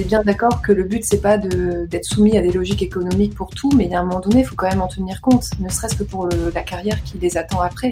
[0.00, 3.50] est bien d'accord que le but c'est pas d'être soumis à des logiques économiques pour
[3.50, 5.96] tout, mais à un moment donné, il faut quand même en tenir compte, ne serait-ce
[5.96, 7.90] que pour la carrière qui les attend après.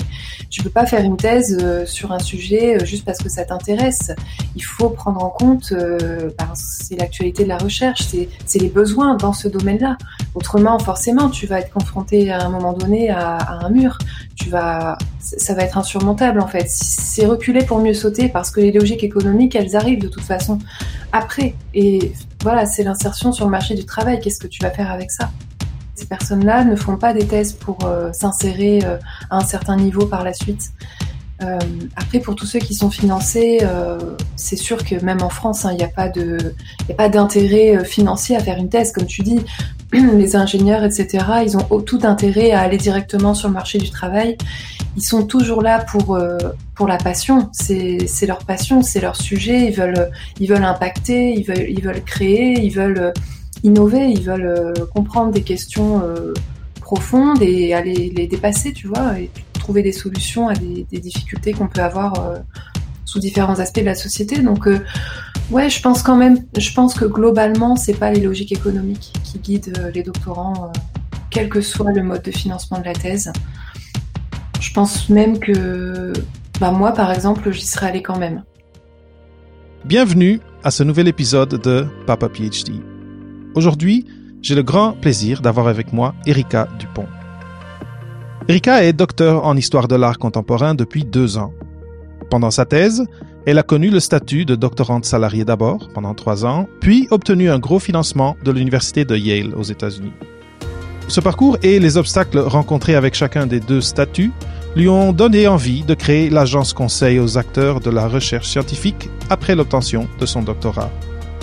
[0.51, 3.45] Tu peux pas faire une thèse euh, sur un sujet euh, juste parce que ça
[3.45, 4.13] t'intéresse.
[4.57, 8.09] Il faut prendre en compte, euh, ben, c'est l'actualité de la recherche,
[8.47, 9.97] c'est les besoins dans ce domaine-là.
[10.35, 13.99] Autrement, forcément, tu vas être confronté à un moment donné à, à un mur.
[14.37, 16.67] Tu vas, ça va être insurmontable en fait.
[16.69, 20.59] C'est reculer pour mieux sauter parce que les logiques économiques, elles arrivent de toute façon
[21.13, 21.55] après.
[21.75, 22.13] Et
[22.43, 24.21] voilà, c'est l'insertion sur le marché du travail.
[24.21, 25.31] Qu'est-ce que tu vas faire avec ça?
[25.95, 28.99] Ces personnes-là ne font pas des thèses pour euh, s'insérer euh,
[29.31, 30.71] à un certain niveau par la suite.
[31.43, 31.59] Euh,
[31.97, 33.61] après, pour tous ceux qui sont financés,
[34.37, 36.39] c'est sûr que même en France, hein, il n'y a pas de,
[37.13, 39.41] d'intérêt financier à faire une thèse, comme tu dis.
[39.93, 44.37] Les ingénieurs, etc., ils ont tout intérêt à aller directement sur le marché du travail
[44.99, 46.39] ils sont toujours là pour euh,
[46.75, 47.51] pour la passion.
[47.53, 49.67] C'est leur passion, c'est leur sujet.
[49.69, 53.13] Ils veulent ils veulent impacter, ils veulent ils veulent créer, ils veulent euh,
[53.63, 56.03] innover, ils veulent euh, comprendre des questions
[56.81, 59.13] profondes et aller les dépasser, tu vois,
[59.69, 62.15] trouver des solutions à des, difficultés qu'on peut avoir
[63.05, 64.41] sous différents aspects de la société.
[64.41, 64.67] Donc
[65.51, 69.39] ouais, je pense quand même, je pense que globalement, c'est pas les logiques économiques qui
[69.39, 70.73] guident les doctorants,
[71.29, 73.31] quel que soit le mode de financement de la thèse.
[74.59, 76.15] Je pense même que
[76.61, 78.45] bah moi, par exemple, j'y serais allé quand même.
[79.85, 82.73] Bienvenue à ce nouvel épisode de Papa PhD.
[83.55, 84.07] Aujourd'hui,
[84.41, 87.18] j'ai le grand plaisir d'avoir avec moi Erika Dupont.
[88.51, 91.53] Erika est docteur en histoire de l'art contemporain depuis deux ans.
[92.31, 93.05] Pendant sa thèse,
[93.45, 97.59] elle a connu le statut de doctorante salariée d'abord, pendant trois ans, puis obtenu un
[97.59, 100.15] gros financement de l'Université de Yale aux États-Unis.
[101.09, 104.33] Ce parcours et les obstacles rencontrés avec chacun des deux statuts
[104.75, 109.57] lui ont donné envie de créer l'agence conseil aux acteurs de la recherche scientifique après
[109.57, 110.91] l'obtention de son doctorat.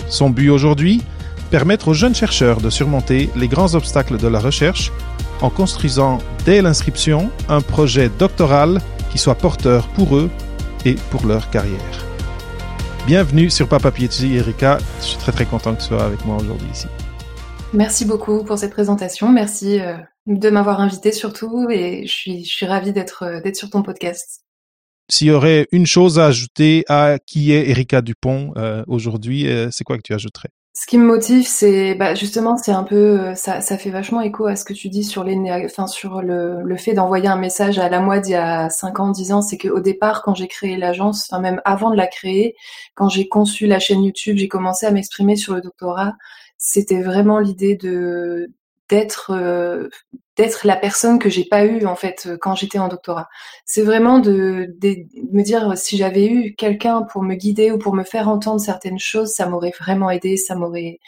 [0.08, 1.02] Son but aujourd'hui
[1.50, 4.90] Permettre aux jeunes chercheurs de surmonter les grands obstacles de la recherche
[5.40, 8.80] en construisant dès l'inscription un projet doctoral
[9.10, 10.30] qui soit porteur pour eux
[10.84, 12.06] et pour leur carrière.
[13.06, 14.78] Bienvenue sur Papa PhD, Erika.
[15.00, 16.86] Je suis très très content que tu sois avec moi aujourd'hui ici.
[17.72, 19.30] Merci beaucoup pour cette présentation.
[19.30, 19.96] Merci euh,
[20.26, 23.82] de m'avoir invité surtout et je suis, je suis ravie d'être, euh, d'être sur ton
[23.82, 24.42] podcast.
[25.08, 29.84] S'il y aurait une chose à ajouter à qui est Erika Dupont euh, aujourd'hui, c'est
[29.84, 30.48] quoi que tu ajouterais?
[30.78, 34.46] Ce qui me motive, c'est bah, justement, c'est un peu, ça, ça fait vachement écho
[34.46, 37.78] à ce que tu dis sur les, enfin sur le, le fait d'envoyer un message
[37.78, 40.48] à la moi d'il y a 5 ans, 10 ans, c'est qu'au départ, quand j'ai
[40.48, 42.54] créé l'agence, enfin même avant de la créer,
[42.94, 46.12] quand j'ai conçu la chaîne YouTube, j'ai commencé à m'exprimer sur le doctorat
[46.58, 48.50] c'était vraiment l'idée de
[48.88, 49.88] d'être euh,
[50.36, 53.28] d'être la personne que j'ai pas eue en fait quand j'étais en doctorat.
[53.64, 54.96] C'est vraiment de, de,
[55.32, 58.98] me dire si j'avais eu quelqu'un pour me guider ou pour me faire entendre certaines
[58.98, 60.98] choses, ça m'aurait vraiment aidé, ça m'aurait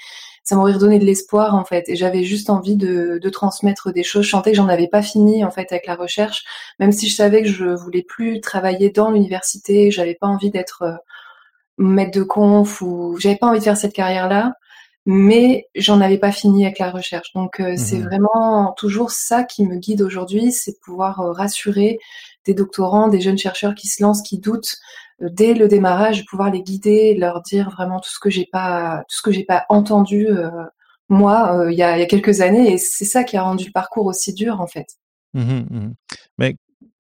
[0.44, 1.84] ça m'aurait redonné de l'espoir en fait.
[1.88, 4.24] Et j'avais juste envie de, de transmettre des choses.
[4.24, 6.44] Je sentais que j'en avais pas fini en fait avec la recherche,
[6.78, 10.82] même si je savais que je voulais plus travailler dans l'université, j'avais pas envie d'être
[10.82, 10.96] euh,
[11.76, 14.54] maître de conf ou j'avais pas envie de faire cette carrière là
[15.10, 17.32] mais j'en avais pas fini avec la recherche.
[17.32, 21.98] Donc euh, c'est mmh vraiment toujours ça qui me guide aujourd'hui, c'est pouvoir euh, rassurer
[22.44, 24.76] des doctorants, des jeunes chercheurs qui se lancent, qui doutent
[25.22, 29.02] euh, dès le démarrage, pouvoir les guider, leur dire vraiment tout ce que j'ai pas,
[29.08, 30.28] tout ce que j'ai pas entendu
[31.08, 33.72] moi il y, a, y, a, quelques années, et c'est ça qui a rendu le
[33.72, 34.88] parcours aussi dur en fait.
[35.32, 35.94] Mmh mmh
[36.36, 36.56] mais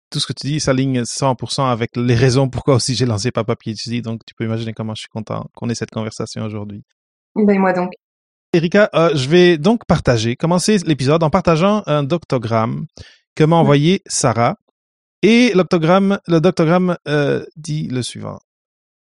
[0.09, 3.56] tout ce que tu dis s'aligne 100% avec les raisons pourquoi aussi j'ai lancé Papa
[3.56, 6.84] PhD, donc tu peux imaginer comment je suis content qu'on ait cette conversation aujourd'hui.
[7.35, 7.91] Ben moi donc.
[8.53, 12.85] Erika, euh, je vais donc partager, commencer l'épisode en partageant un doctogramme
[13.35, 14.57] que m'a envoyé Sarah.
[15.21, 18.39] Et l'octogramme, le doctogramme euh, dit le suivant.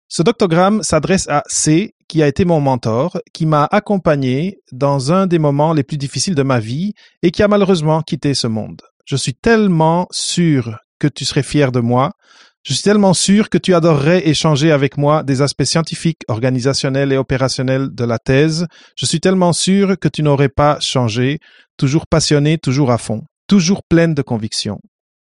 [0.08, 5.28] Ce doctogramme s'adresse à C, qui a été mon mentor, qui m'a accompagné dans un
[5.28, 8.82] des moments les plus difficiles de ma vie et qui a malheureusement quitté ce monde.
[9.06, 12.14] Je suis tellement sûr que tu serais fier de moi
[12.66, 17.18] je suis tellement sûr que tu adorerais échanger avec moi des aspects scientifiques, organisationnels et
[17.18, 18.66] opérationnels de la thèse.
[18.98, 21.38] Je suis tellement sûr que tu n'aurais pas changé,
[21.78, 24.80] toujours passionné, toujours à fond, toujours pleine de conviction.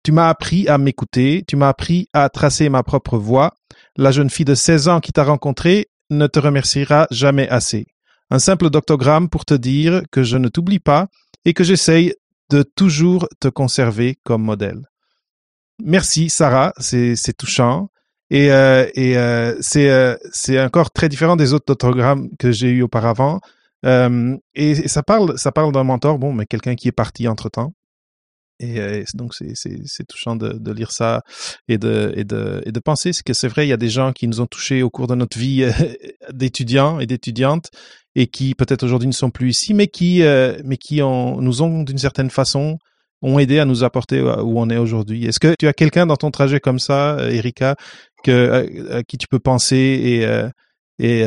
[0.01, 3.53] Tu m'as appris à m'écouter, tu m'as appris à tracer ma propre voie.
[3.97, 7.85] La jeune fille de 16 ans qui t'a rencontré ne te remerciera jamais assez.
[8.31, 11.05] Un simple doctogramme pour te dire que je ne t'oublie pas
[11.45, 12.15] et que j'essaye
[12.49, 14.81] de toujours te conserver comme modèle.
[15.83, 17.89] Merci Sarah, c'est touchant.
[18.29, 20.17] Et, euh, et euh, c'est euh,
[20.65, 23.39] encore très différent des autres autogrammes que j'ai eu auparavant.
[23.85, 27.49] Euh, et, ça parle ça parle d'un mentor, bon, mais quelqu'un qui est parti entre
[27.49, 27.73] temps.
[28.59, 31.21] Et, euh, donc c'est touchant de, de, lire ça
[31.67, 34.13] et de et de et de penser que c'est vrai il y a des gens
[34.13, 35.63] qui nous ont touchés au cours de notre vie
[36.33, 37.69] d'étudiants et d'étudiantes
[38.15, 41.61] et qui peut-être aujourd'hui ne sont plus ici mais qui euh, mais qui ont, nous
[41.61, 42.79] ont d'une certaine façon
[43.21, 45.25] ont aidé à nous apporter où on est aujourd'hui.
[45.25, 47.75] Est-ce que tu as quelqu'un dans ton trajet comme ça, Erika,
[48.23, 50.49] que à, qui tu peux penser et euh,
[50.99, 51.21] et,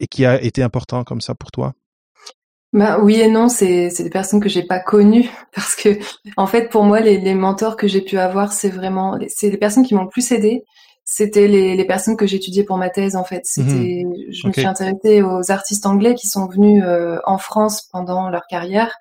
[0.00, 1.74] et qui a été important comme ça pour toi?
[2.72, 5.98] Bah, oui et non, c'est des personnes que j'ai pas connues parce que
[6.36, 9.58] en fait pour moi les, les mentors que j'ai pu avoir c'est vraiment c'est les
[9.58, 10.64] personnes qui m'ont le plus aidé.
[11.04, 13.42] C'était les, les personnes que j'étudiais pour ma thèse en fait.
[13.44, 14.14] C'était mhm.
[14.30, 18.46] je me suis intéressée aux artistes anglais qui sont venus euh, en France pendant leur
[18.48, 18.94] carrière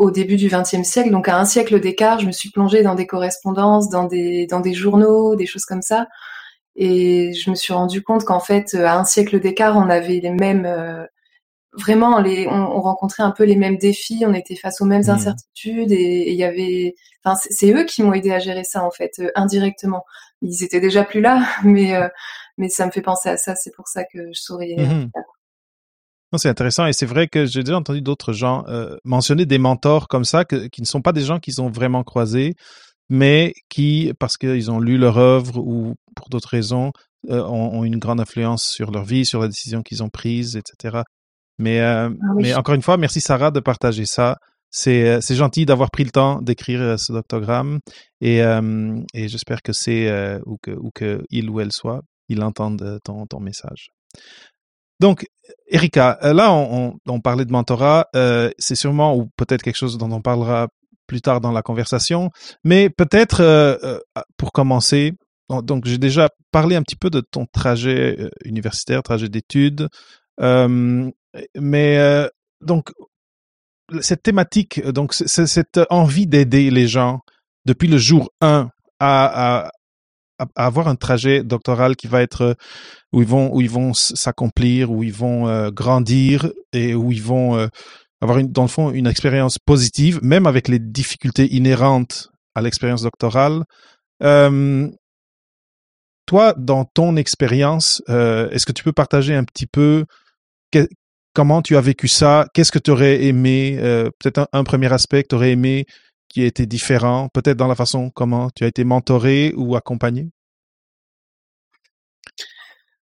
[0.00, 2.20] au début du XXe siècle, donc à un siècle d'écart.
[2.20, 5.82] Je me suis plongée dans des correspondances, dans des dans des journaux, des choses comme
[5.82, 6.08] ça.
[6.74, 10.30] Et je me suis rendu compte qu'en fait, à un siècle d'écart, on avait les
[10.30, 11.04] mêmes, euh,
[11.74, 15.10] vraiment les, on, rencontrait un peu les mêmes défis, on était face aux mêmes mmh.
[15.10, 18.90] incertitudes et il y avait, enfin c'est eux qui m'ont aidé à gérer ça en
[18.90, 20.04] fait euh, indirectement.
[20.40, 22.08] Ils étaient déjà plus là, mais euh,
[22.56, 23.54] mais ça me fait penser à ça.
[23.54, 24.76] C'est pour ça que je souris.
[24.76, 25.10] Mmh
[26.38, 30.08] c'est intéressant et c'est vrai que j'ai déjà entendu d'autres gens euh, mentionner des mentors
[30.08, 32.54] comme ça que, qui ne sont pas des gens qu'ils ont vraiment croisés,
[33.08, 36.92] mais qui, parce qu'ils ont lu leur œuvre ou pour d'autres raisons,
[37.28, 41.02] ont, ont, une grande influence sur leur vie, sur la décision qu'ils ont prise, etc.
[41.58, 44.38] Mais, euh, ah mais encore une fois, merci Sarah de partager ça.
[44.70, 47.80] C'est, euh, c'est gentil d'avoir pris le temps d'écrire euh, ce doctogramme
[48.20, 52.98] et, et j'espère que c'est, ou, que, ou que il ou elle soit, ils entendent
[53.04, 53.90] ton, ton message.
[55.00, 55.26] Donc,
[55.70, 58.08] Erika, là, on, on, parlait de mentorat.
[58.58, 60.68] c'est sûrement, ou peut-être quelque chose dont on parlera
[61.06, 62.30] plus tard dans la conversation,
[62.64, 64.00] mais peut-être
[64.36, 65.14] pour commencer,
[65.62, 69.88] donc j'ai déjà parlé un petit peu de ton trajet universitaire, trajet d'études.
[70.40, 71.10] Euh,
[71.56, 72.28] mais euh,
[72.60, 72.92] donc
[74.00, 77.20] cette thématique, donc cette envie d'aider les gens
[77.64, 78.68] depuis le jour 1
[79.00, 79.70] à, à,
[80.56, 82.56] avoir un trajet doctoral qui va être
[83.12, 87.22] où ils vont où ils vont s'accomplir, où ils vont euh, grandir et où ils
[87.22, 87.66] vont euh,
[88.20, 93.64] avoir dans le fond une expérience positive, même avec les difficultés inhérentes à l'expérience doctorale.
[94.22, 94.88] Euh,
[96.26, 100.04] toi, dans ton expérience, est-ce que tu peux partager un petit peu
[101.34, 102.46] comment tu as vécu ça?
[102.54, 105.86] Qu'est-ce que tu aurais aimé euh, Peut-être un, premier aspect que tu aurais aimé
[106.30, 110.30] qui a été différent, peut-être dans la façon comment tu as été mentoré ou accompagné?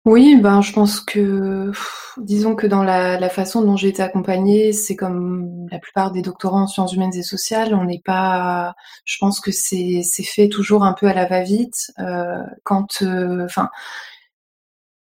[0.05, 1.71] Oui, ben je pense que,
[2.17, 6.63] disons que dans la, façon dont j'ai été accompagnée, c'est comme la plupart des doctorants
[6.63, 8.75] en sciences humaines et sociales, on n'est pas,
[9.05, 11.91] je pense que c'est fait toujours un peu à la va-vite.
[11.97, 13.69] Euh, quand, euh, enfin.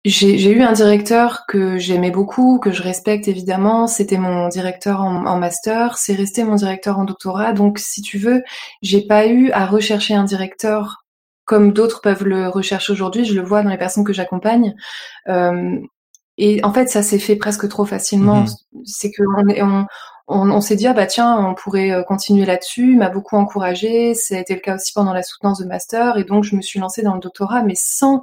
[0.05, 3.87] J'ai eu un directeur que j'aimais beaucoup, que je respecte évidemment.
[3.87, 7.53] C'était mon directeur en, master, c'est resté mon directeur en doctorat.
[7.53, 8.43] Donc, si tu veux,
[8.83, 11.05] j'ai pas eu à rechercher un directeur
[11.45, 13.25] comme d'autres peuvent le rechercher aujourd'hui.
[13.25, 14.75] Je le vois dans les personnes que j'accompagne.
[15.29, 15.79] Euh,
[16.37, 18.43] et en fait, ça s'est fait presque trop facilement.
[18.43, 18.83] Mm-hmm.
[18.85, 19.23] C'est que
[19.63, 19.87] on,
[20.27, 22.97] on, on s'est dit ah bah tiens, on pourrait euh, continuer là-dessus.
[22.97, 24.15] M'a beaucoup encouragé.
[24.15, 26.17] Ça a été le cas aussi pendant la soutenance de master.
[26.17, 28.23] Et donc, je me suis lancée dans le doctorat, mais sans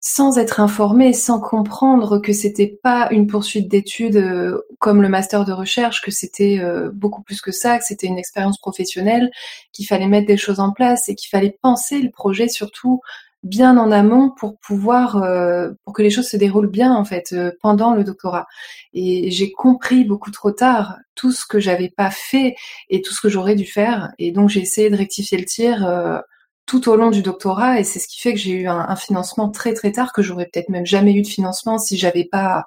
[0.00, 5.44] sans être informé, sans comprendre que c'était pas une poursuite d'études euh, comme le master
[5.44, 9.30] de recherche, que c'était euh, beaucoup plus que ça, que c'était une expérience professionnelle,
[9.72, 13.00] qu'il fallait mettre des choses en place et qu'il fallait penser le projet surtout
[13.42, 17.34] bien en amont pour pouvoir euh, pour que les choses se déroulent bien en fait
[17.60, 18.46] pendant le doctorat.
[18.94, 22.54] Et j'ai compris beaucoup trop tard tout ce que j'avais pas fait
[22.88, 26.22] et tout ce que j'aurais dû faire et donc j'ai essayé de rectifier le tir
[26.70, 29.48] tout au long du doctorat et c'est ce qui fait que j'ai eu un, financement
[29.48, 32.64] très très tard que j'aurais peut-être même jamais eu de financement si j'avais pas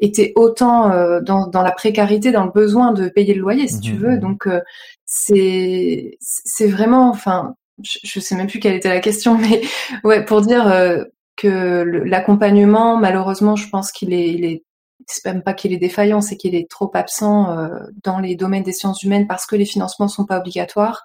[0.00, 3.80] été autant euh, dans, dans, la précarité, dans le besoin de payer le loyer si
[3.80, 4.18] tu mmh veux.
[4.18, 4.60] Donc euh,
[5.06, 9.62] c'est c'est vraiment, enfin, je, je, sais même plus quelle était la question, mais
[10.04, 11.04] ouais, pour dire euh,
[11.36, 14.62] que l'accompagnement, malheureusement, je pense qu'il est, il est
[15.08, 17.68] c'est même pas qu'il est défaillant, c'est qu'il est trop absent euh,
[18.04, 21.04] dans les domaines des sciences humaines parce que les financements sont pas obligatoires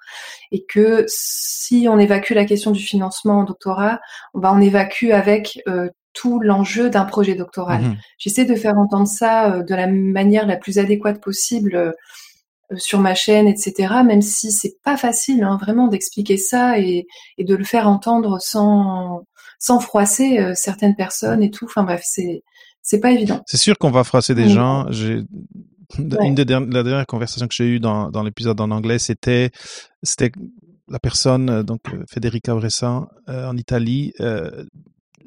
[0.52, 4.02] et que si on évacue la question du financement en doctorat,
[4.34, 7.82] bah, on évacue avec euh, tout l'enjeu d'un projet doctoral.
[7.82, 7.98] Mhm.
[8.18, 11.96] J'essaie de faire entendre ça euh, de la manière la plus adéquate possible
[12.76, 14.04] sur ma chaîne, etc.
[14.06, 17.08] Même si c'est pas facile, hein, vraiment, d'expliquer ça et,
[17.38, 19.24] et, de le faire entendre sans
[19.60, 21.66] sans froisser certaines personnes et tout.
[21.66, 22.44] Enfin bref, c'est
[22.84, 23.42] c'est pas évident.
[23.48, 24.86] C'est sûr qu'on va froisser des gens.
[24.92, 25.24] J'ai
[25.98, 29.52] une des dernières, la dernière conversation que j'ai eue dans, dans l'épisode en anglais, c'était
[30.04, 30.32] c'était
[30.90, 34.14] la personne euh, donc euh, Federica Bressan euh, en Italie.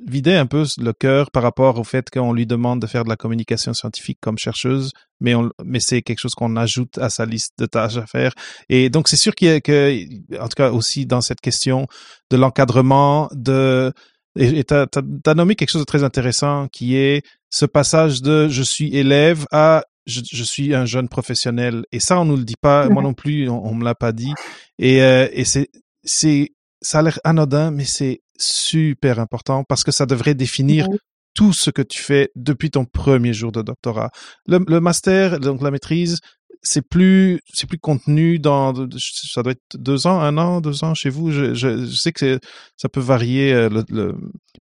[0.07, 3.09] vider un peu le cœur par rapport au fait qu'on lui demande de faire de
[3.09, 7.25] la communication scientifique comme chercheuse, mais on, mais c'est quelque chose qu'on ajoute à sa
[7.25, 8.33] liste de tâches à faire.
[8.69, 10.05] Et donc c'est sûr qu'il y a que,
[10.39, 11.89] en tout cas aussi dans cette question
[12.31, 13.93] de l'encadrement, de
[14.37, 18.63] et tu as, nommé quelque chose de très intéressant qui est ce passage de je
[18.63, 21.85] suis élève à je, je, suis un jeune professionnel.
[21.91, 24.13] Et ça, on nous le dit pas, moi non plus, on, on me l'a pas
[24.13, 24.33] dit.
[24.79, 25.69] Et, euh, et c'est,
[26.05, 26.51] c'est,
[26.81, 30.87] ça a l'air anodin, mais c'est super important parce que ça devrait définir
[31.35, 34.11] tout ce que tu fais depuis ton premier jour de doctorat.
[34.47, 36.21] Le, le master, donc la maîtrise,
[36.63, 40.95] c'est plus c'est plus contenu dans ça doit être deux ans un an deux ans
[40.95, 41.31] chez vous.
[41.31, 42.39] Je, je, sais que
[42.77, 44.15] ça peut varier euh, le, le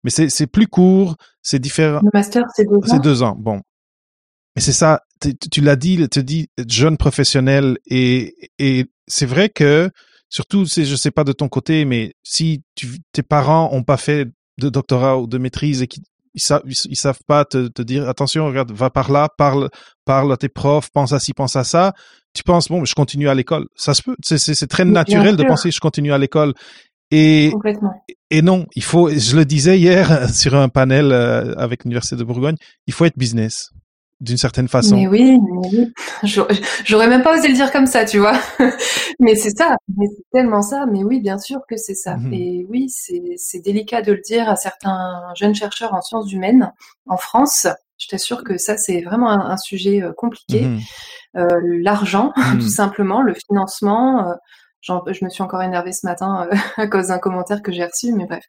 [0.03, 2.01] mais c'est c'est plus court c'est différent.
[2.03, 2.81] Le master c'est deux ans?
[2.85, 3.61] c'est deux ans bon.
[4.55, 5.01] Mais c'est ça,
[5.51, 9.89] tu, l'as dit, tu dis jeune professionnel et, et c'est vrai que
[10.29, 13.97] surtout, c'est, je sais pas de ton côté, mais si tu, tes parents ont pas
[13.97, 16.03] fait de doctorat ou de maîtrise et qu'ils
[16.35, 19.69] ils savent, ils, savent pas te, te, dire attention, regarde, va par là, parle,
[20.05, 21.93] parle à tes profs, pense à ci, pense à ça.
[22.33, 23.67] Tu penses bon, je continue à l'école.
[23.75, 26.53] Ça se peut, c'est, c'est, très naturel de penser je continue à l'école.
[27.11, 27.53] Et,
[28.29, 32.23] et non, il faut, je le disais hier sur un panel euh, avec l'Université de
[32.23, 33.71] Bourgogne, il faut être business
[34.21, 34.95] d'une certaine façon.
[34.95, 35.93] Mais oui, mais oui.
[36.85, 38.39] J'aurais même pas osé le dire comme ça, tu vois.
[39.19, 40.85] mais c'est ça, mais c'est tellement ça.
[40.85, 42.15] Mais oui, bien sûr que c'est ça.
[42.15, 42.33] Mhm.
[42.33, 46.71] Et oui, c'est délicat de le dire à certains jeunes chercheurs en sciences humaines
[47.07, 47.67] en France.
[47.97, 50.61] Je t'assure que ça, c'est vraiment un, sujet euh, compliqué.
[50.61, 50.79] Mhm.
[51.37, 52.61] Euh, L'argent, tout mhm.
[52.61, 54.29] simplement, le financement.
[54.29, 54.33] Euh,
[54.85, 58.13] je me suis encore énervée ce matin euh, à cause d'un commentaire que j'ai reçu,
[58.13, 58.43] mais bref.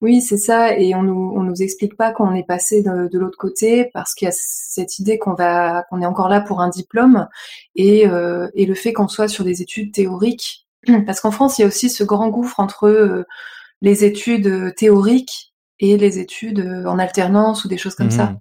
[0.00, 3.18] Oui, c'est ça, et on nous on nous explique pas qu'on est passé de, de
[3.18, 6.60] l'autre côté parce qu'il y a cette idée qu'on va qu'on est encore là pour
[6.60, 7.28] un diplôme
[7.74, 10.66] et euh, et le fait qu'on soit sur des études théoriques,
[11.06, 13.24] parce qu'en France il y a aussi ce grand gouffre entre euh,
[13.80, 18.34] les études théoriques et les études en alternance ou des choses comme ça.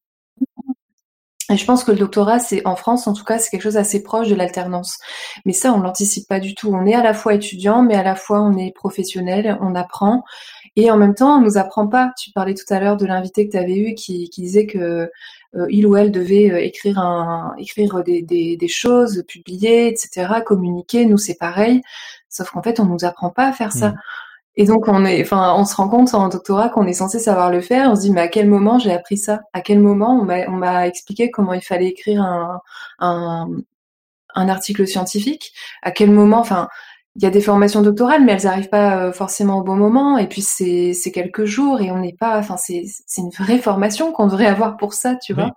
[1.51, 1.53] Mmh.
[1.53, 3.77] Et je pense que le doctorat, c'est en France, en tout cas, c'est quelque chose
[3.77, 4.97] assez proche de l'alternance.
[5.45, 6.69] Mais ça, on l'anticipe pas du tout.
[6.73, 10.23] On est à la fois étudiant, mais à la fois on est professionnel, on apprend,
[10.75, 12.13] et en même temps, on nous apprend pas.
[12.17, 15.11] Tu parlais tout à l'heure de l'invité que tu avais eu qui, disait que
[15.55, 21.05] euh, il ou elle devait euh, écrire écrire des, choses, publier, etc., communiquer.
[21.05, 21.81] Nous, c'est pareil.
[22.29, 23.93] Sauf qu'en fait, on nous apprend pas à faire ça.
[24.57, 27.51] Et donc on est, enfin, on se rend compte en doctorat qu'on est censé savoir
[27.51, 27.89] le faire.
[27.89, 29.41] On se dit mais à quel moment j'ai appris ça?
[29.53, 32.61] À quel moment on m'a, on m'a expliqué comment il fallait écrire un,
[32.99, 33.47] un,
[34.35, 35.53] un article scientifique?
[35.83, 36.67] À quel moment Enfin,
[37.15, 40.17] il y a des formations doctorales, mais elles n'arrivent pas euh, forcément au bon moment.
[40.17, 42.37] Et puis c'est, c'est quelques jours et on n'est pas.
[42.37, 45.51] Enfin, c'est, c'est une vraie formation qu'on devrait avoir pour ça, tu vois?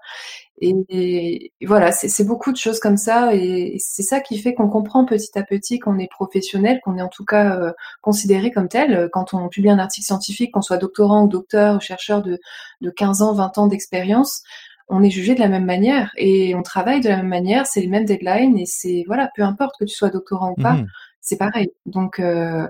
[0.61, 5.05] Et, voilà, c'est beaucoup de choses comme ça, et, c'est ça qui fait qu'on comprend
[5.05, 9.09] petit à petit qu'on est professionnel, qu'on est en tout cas euh, considéré comme tel.
[9.13, 12.39] Quand on publie un article scientifique, qu'on soit doctorant ou docteur ou chercheur de,
[12.81, 14.43] de 15 ans, 20 ans d'expérience,
[14.89, 17.81] on est jugé de la même manière et on travaille de la même manière, c'est
[17.81, 20.87] les mêmes deadlines et c'est voilà, peu importe que tu sois doctorant ou pas, mmh
[21.25, 21.73] c'est pareil.
[21.87, 22.69] Donc euh,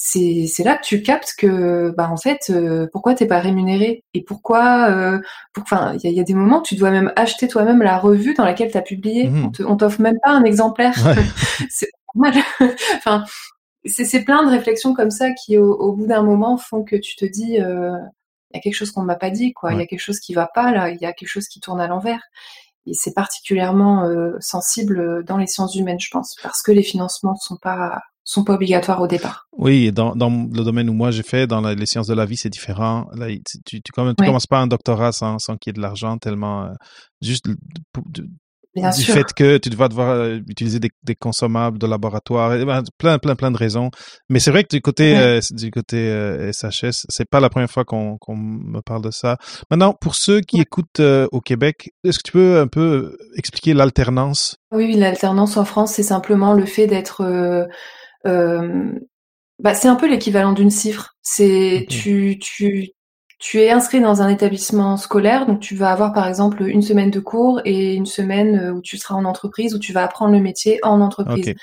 [0.00, 4.04] c'est c'est là que tu captes que bah en fait euh, pourquoi t'es pas rémunéré
[4.14, 5.18] et pourquoi euh,
[5.58, 8.44] enfin il y a, des moments où tu dois même acheter toi-même la revue dans
[8.44, 9.28] laquelle tu as publié.
[9.28, 10.94] Mmh on t'offre même pas un exemplaire.
[11.68, 12.40] C'est normal.
[12.98, 13.24] Enfin
[13.86, 17.24] c'est plein de réflexions comme ça qui au, bout d'un moment font que tu te
[17.24, 17.96] dis euh,
[18.52, 19.72] il y a quelque chose qu'on m'a pas dit quoi.
[19.72, 20.90] Il y a quelque chose qui va pas là.
[20.90, 22.20] Il y a quelque chose qui tourne à l'envers.
[22.86, 27.34] Et c'est particulièrement euh, sensible dans les sciences humaines je pense parce que les financements
[27.34, 29.48] sont pas sont pas obligatoires au départ.
[29.56, 32.36] Oui, dans, dans le domaine où moi j'ai fait, dans les sciences de la vie,
[32.36, 33.06] c'est différent.
[33.14, 33.28] Là,
[33.64, 36.72] tu, tu, commences pas un doctorat sans, sans qu'il y ait de l'argent, tellement euh,
[37.22, 37.46] juste
[38.04, 42.82] du fait que tu vas devoir euh, utiliser des, des, consommables de laboratoire, et ben,
[42.98, 43.90] plein, plein, plein de raisons.
[44.28, 47.86] Mais c'est vrai que du côté, euh, du côté SHS, c'est pas la première fois
[47.86, 49.38] qu'on me parle de ça.
[49.70, 54.58] Maintenant, pour ceux qui écoutent au Québec, est-ce que tu peux un peu expliquer l'alternance?
[54.70, 57.64] Oui, l'alternance en France, c'est simplement le fait d'être euh,
[58.24, 61.14] bah, c'est un peu l'équivalent d'une cifre.
[61.22, 62.90] C'est tu, tu,
[63.38, 67.10] tu es inscrit dans un établissement scolaire, donc tu vas avoir par exemple une semaine
[67.10, 70.32] de cours et une semaine euh, où tu seras en entreprise, où tu vas apprendre
[70.32, 71.54] le métier en entreprise.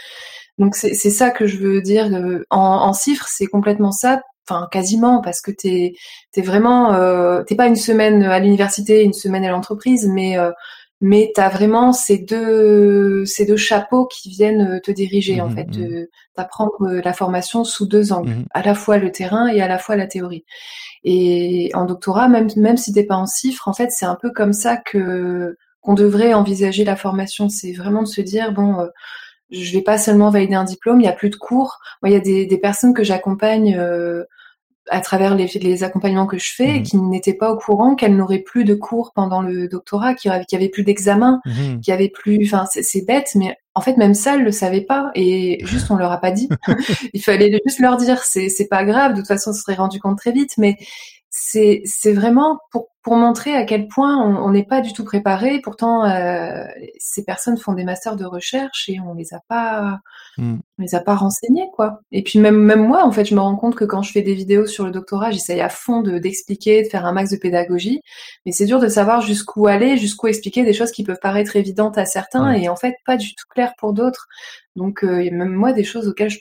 [0.57, 2.13] Donc c'est ça que je veux dire.
[2.13, 4.21] Euh, en, en chiffres, c'est complètement ça.
[4.47, 5.95] Enfin, quasiment, parce que t'es
[6.35, 10.37] es vraiment, euh, t'es pas une semaine à l'université, une semaine à l'entreprise, mais
[11.01, 15.49] mais tu as vraiment ces deux ces deux chapeaux qui viennent euh, te diriger en
[15.49, 19.11] mmh fait, mmh t'apprendre euh, la formation sous deux angles, mmh à la fois le
[19.11, 20.45] terrain et à la fois la théorie.
[21.03, 24.31] Et en doctorat, même même si t'es pas en chiffres, en fait, c'est un peu
[24.31, 27.49] comme ça que qu'on devrait envisager la formation.
[27.49, 28.79] C'est vraiment de se dire bon.
[28.79, 28.87] Euh,
[29.51, 31.77] je vais pas seulement valider un diplôme, il y a plus de cours.
[32.01, 33.79] Moi, il y a des, des personnes que j'accompagne
[34.89, 36.83] à travers les, les, accompagnements que je fais, Mhm.
[36.83, 40.55] qui n'étaient pas au courant qu'elles n'auraient plus de cours pendant le doctorat, qu'il y
[40.55, 41.81] avait, plus d'examen, Mhm.
[41.81, 44.81] qu'il y avait plus, enfin c'est bête, mais en fait même ça elles le savaient
[44.85, 46.49] pas et juste on leur a pas dit.
[47.13, 49.75] Il fallait juste leur dire, c'est c'est pas grave, de toute façon on se serait
[49.75, 50.77] rendu compte très vite, mais
[51.37, 55.59] c'est c'est vraiment pour pour montrer à quel point on n'est pas du tout préparé.
[55.61, 56.63] Pourtant euh,
[56.97, 59.99] ces personnes font des masters de recherche et on les a pas
[60.37, 60.55] Mm.
[60.79, 62.01] on les a pas renseignés quoi.
[62.11, 64.21] Et puis même même moi en fait je me rends compte que quand je fais
[64.21, 67.37] des vidéos sur le doctorat j'essaye à fond de d'expliquer, de faire un max de
[67.37, 68.01] pédagogie,
[68.45, 71.97] mais c'est dur de savoir jusqu'où aller, jusqu'où expliquer des choses qui peuvent paraître évidentes
[71.97, 72.63] à certains Ouais.
[72.63, 74.27] et en fait pas du tout claires pour d'autres.
[74.75, 76.39] Donc euh, il y a même moi des choses auxquelles je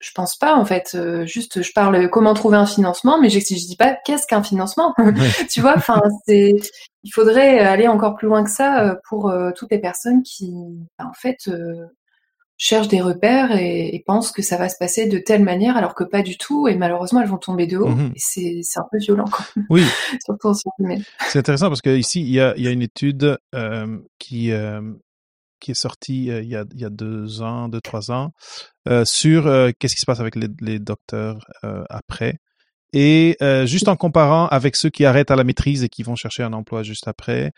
[0.00, 0.92] je pense pas en fait.
[0.94, 4.42] Euh, juste je parle comment trouver un financement, mais je, je dis pas qu'est-ce qu'un
[4.42, 4.94] financement.
[5.50, 6.56] tu vois, enfin c'est
[7.02, 10.52] il faudrait aller encore plus loin que ça euh, pour euh, toutes les personnes qui
[10.98, 11.86] bah, en fait euh,
[12.56, 15.94] cherchent des repères et, et pensent que ça va se passer de telle manière alors
[15.94, 17.90] que pas du tout et malheureusement elles vont tomber de haut.
[18.14, 19.82] Et c'est un peu violent quand même, Oui,
[20.24, 23.38] surtout en c'est intéressant parce que ici il y a, y a une étude
[24.18, 24.52] qui
[25.60, 28.30] qui est sortie euh, il y a il y a deux ans, deux trois ans
[28.88, 32.38] euh, sur euh, qu'est-ce qui se passe avec les, les docteurs euh, après
[32.92, 36.16] et euh, juste en comparant avec ceux qui arrêtent à la maîtrise et qui vont
[36.16, 37.52] chercher un emploi juste après.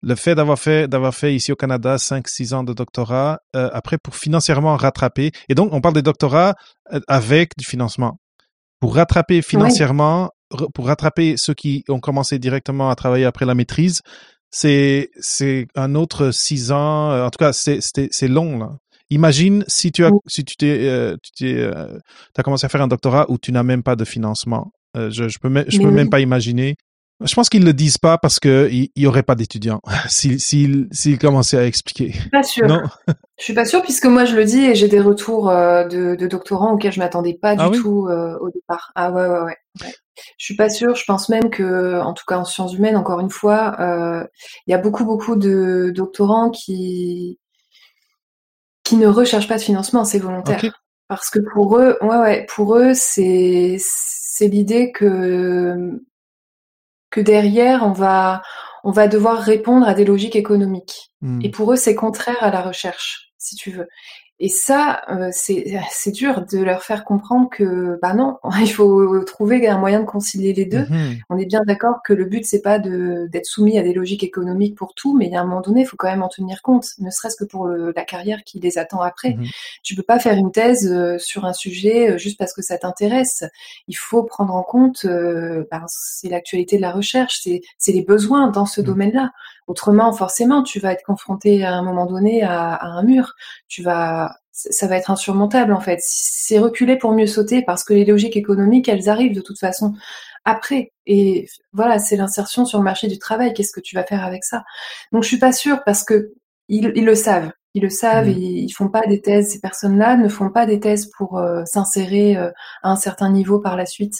[0.00, 3.98] Le fait d'avoir fait d'avoir fait ici au Canada 5-6 ans de doctorat euh, après
[3.98, 6.54] pour financièrement rattraper et donc on parle des doctorats
[7.08, 8.18] avec du financement
[8.80, 13.56] pour rattraper financièrement, re- pour rattraper ceux qui ont commencé directement à travailler après la
[13.56, 14.00] maîtrise,
[14.50, 17.10] c'est c'est un autre six ans.
[17.12, 18.76] euh, En tout cas, c'est long là.
[19.10, 21.98] Imagine si tu as si tu t'es euh, tu t'es euh,
[22.34, 24.70] t'as commencé à faire un doctorat où tu n'as même pas de financement.
[24.96, 26.76] Euh, je je peux je peux même pas imaginer.
[27.24, 30.88] Je pense qu'ils le disent pas parce que il y aurait pas d'étudiants s'ils s'ils
[30.92, 32.12] s'ils commençaient à expliquer.
[32.12, 32.68] Je suis pas sûre.
[32.68, 32.82] Non.
[33.38, 36.14] Je suis pas sûre puisque moi je le dis et j'ai des retours euh, de,
[36.14, 37.78] de doctorants auxquels je m'attendais pas du Ah oui?
[37.78, 38.92] tout euh, au départ.
[38.94, 39.94] Ah ouais, ouais ouais ouais.
[40.36, 40.94] Je suis pas sûre.
[40.94, 44.24] Je pense même que, en tout cas en sciences humaines, encore une fois, euh,
[44.66, 47.38] il y a beaucoup beaucoup de doctorants qui
[48.84, 50.62] qui ne recherchent pas de financement, c'est volontaire.
[51.08, 56.00] Parce que pour eux, ouais ouais, pour eux c'est c'est l'idée que
[57.10, 58.42] que derrière on va
[58.84, 61.10] on va devoir répondre à des logiques économiques.
[61.20, 61.40] Hmm.
[61.42, 63.88] Et pour eux, c'est contraire à la recherche, si tu veux.
[64.40, 69.66] Et ça, euh, c'est dur de leur faire comprendre que, bah non, il faut trouver
[69.66, 70.86] un moyen de concilier les deux.
[70.88, 71.16] Mhm.
[71.28, 74.76] On est bien d'accord que le but, c'est pas d'être soumis à des logiques économiques
[74.76, 76.62] pour tout, mais il y a un moment donné, il faut quand même en tenir
[76.62, 79.30] compte, ne serait-ce que pour le, la carrière qui les attend après.
[79.34, 79.46] Mhm.
[79.82, 82.78] Tu peux pas faire une thèse euh, sur un sujet euh, juste parce que ça
[82.78, 83.44] t'intéresse.
[83.88, 88.02] Il faut prendre en compte, euh, ben, c'est l'actualité de la recherche, c'est c'est les
[88.02, 88.86] besoins dans ce Mhm.
[88.86, 89.32] domaine-là.
[89.68, 93.34] Autrement, forcément, tu vas être confronté à un moment donné à, à un mur.
[93.68, 95.98] Tu vas, ça va être insurmontable en fait.
[96.02, 99.94] C'est reculer pour mieux sauter parce que les logiques économiques, elles arrivent de toute façon
[100.44, 100.92] après.
[101.06, 103.52] Et voilà, c'est l'insertion sur le marché du travail.
[103.54, 104.64] Qu'est-ce que tu vas faire avec ça?
[105.12, 106.32] Donc je suis pas sûre parce que
[106.68, 107.50] ils, ils le savent.
[107.74, 108.32] Ils le savent Mhm.
[108.38, 109.52] et ils font pas des thèses.
[109.52, 112.50] Ces personnes-là ne font pas des thèses pour euh, s'insérer euh,
[112.82, 114.14] à un certain niveau par la suite.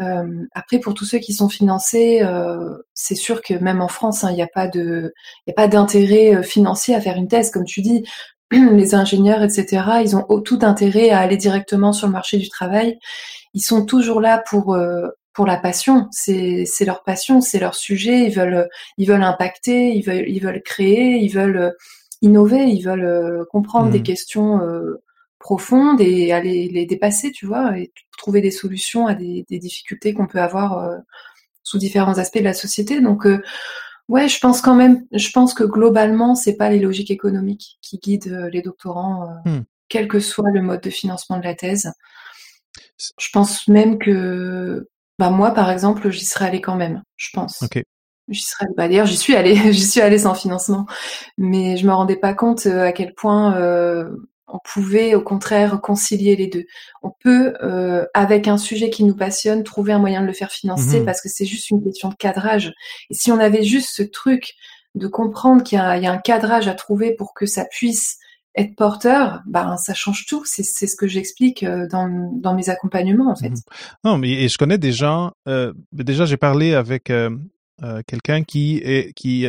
[0.00, 4.24] Euh, après, pour tous ceux qui sont financés, euh, c'est sûr que même en France,
[4.24, 5.12] hein, il n'y a pas de,
[5.46, 8.04] il y a pas d'intérêt euh, financier à faire une thèse, comme tu dis.
[8.50, 12.98] Les ingénieurs, etc., ils ont tout intérêt à aller directement sur le marché du travail.
[13.54, 16.08] Ils sont toujours là pour euh, pour la passion.
[16.10, 18.26] C'est c'est leur passion, c'est leur sujet.
[18.26, 21.70] Ils veulent ils veulent impacter, ils veulent ils veulent créer, ils veulent euh,
[22.22, 25.02] innover, ils veulent euh, comprendre des questions euh,
[25.44, 30.14] profondes et aller les dépasser, tu vois, et trouver des solutions à des, des difficultés
[30.14, 30.96] qu'on peut avoir euh,
[31.62, 33.02] sous différents aspects de la société.
[33.02, 33.42] Donc, euh,
[34.08, 37.98] ouais, je pense quand même, je pense que globalement, c'est pas les logiques économiques qui
[37.98, 39.64] guident euh, les doctorants, euh, Hmm.
[39.90, 41.92] quel que soit le mode de financement de la thèse.
[43.18, 47.02] Je pense même que, bah moi, par exemple, j'y serais allée quand même.
[47.16, 47.62] Je pense.
[47.62, 47.82] Ok.
[48.28, 48.66] J'y serais.
[48.78, 49.56] Bah d'ailleurs, j'y suis allée.
[49.72, 50.86] j'y suis allée sans financement,
[51.36, 54.08] mais je me rendais pas compte à quel point euh,
[54.46, 56.64] on pouvait, au contraire, concilier les deux.
[57.02, 60.50] On peut, euh, avec un sujet qui nous passionne, trouver un moyen de le faire
[60.50, 61.06] financer Mhm.
[61.06, 62.72] parce que c'est juste une question de cadrage.
[63.10, 64.54] Et si on avait juste ce truc
[64.94, 67.64] de comprendre qu'il y a, il y a un cadrage à trouver pour que ça
[67.64, 68.18] puisse
[68.56, 70.42] être porteur, ben ça change tout.
[70.44, 73.48] C'est ce que j'explique euh, dans, dans mes accompagnements en fait.
[73.48, 73.56] Mhm.
[74.04, 75.32] Non, mais et je connais des gens.
[75.48, 77.30] Euh, déjà, j'ai parlé avec euh,
[77.82, 79.46] euh, quelqu'un qui est qui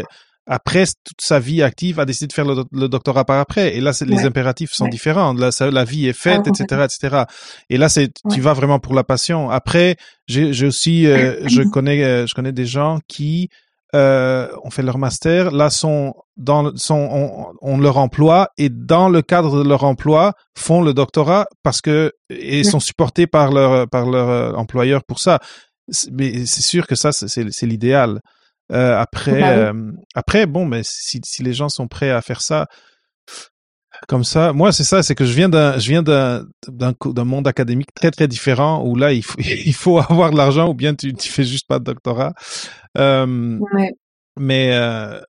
[0.48, 3.76] après toute sa vie active a décidé de faire le, do- le doctorat par après.
[3.76, 4.26] Et là, c'est- les Ouais.
[4.26, 4.90] impératifs sont Ouais.
[4.92, 5.34] différents.
[5.34, 7.24] Là, ça, la vie est faite, Ah, etc., etc.
[7.70, 8.40] Et là, c'est tu Ouais.
[8.42, 9.50] vas vraiment pour la passion.
[9.50, 9.96] Après,
[10.28, 13.50] j'ai aussi euh, je connais euh, je connais des gens qui
[13.96, 19.08] euh, ont fait leur master, là sont dans sont on, on, leur emploi et dans
[19.08, 23.88] le cadre de leur emploi font le doctorat parce que et sont supportés par leur
[23.88, 25.40] par leur euh, employeur pour ça.
[26.12, 28.20] Mais c'est sûr que ça c'est c'est l'idéal.
[28.72, 32.42] Euh, après bah euh, après bon mais si si les gens sont prêts à faire
[32.42, 32.66] ça
[34.08, 34.54] comme ça.
[34.54, 38.12] Moi, c'est ça, c'est que je viens d'un, je viens d'un, d'un, monde académique très
[38.12, 41.30] très différent où là, il faut, il faut avoir de l'argent ou bien tu, tu
[41.30, 42.34] fais juste pas de doctorat.
[42.98, 43.60] Euh,
[44.38, 45.22] Mais, euh,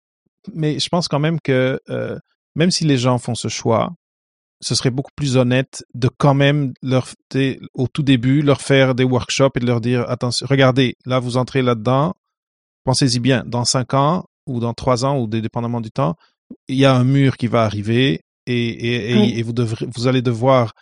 [0.52, 2.18] mais je pense quand même que euh,
[2.56, 3.92] même si les gens font ce choix,
[4.60, 7.08] ce serait beaucoup plus honnête de quand même leur,
[7.74, 11.36] au tout début, leur faire des workshops et de leur dire, attention, regardez, là, vous
[11.36, 12.14] entrez là-dedans,
[12.86, 16.14] pensez-y bien, dans cinq ans ou dans trois ans ou dépendamment du temps,
[16.68, 20.22] il y a un mur qui va arriver et, et, et, vous, devrez, vous allez
[20.22, 20.72] devoir,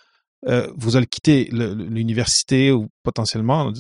[0.47, 3.73] euh, vous allez quitter l'université ou potentiellement,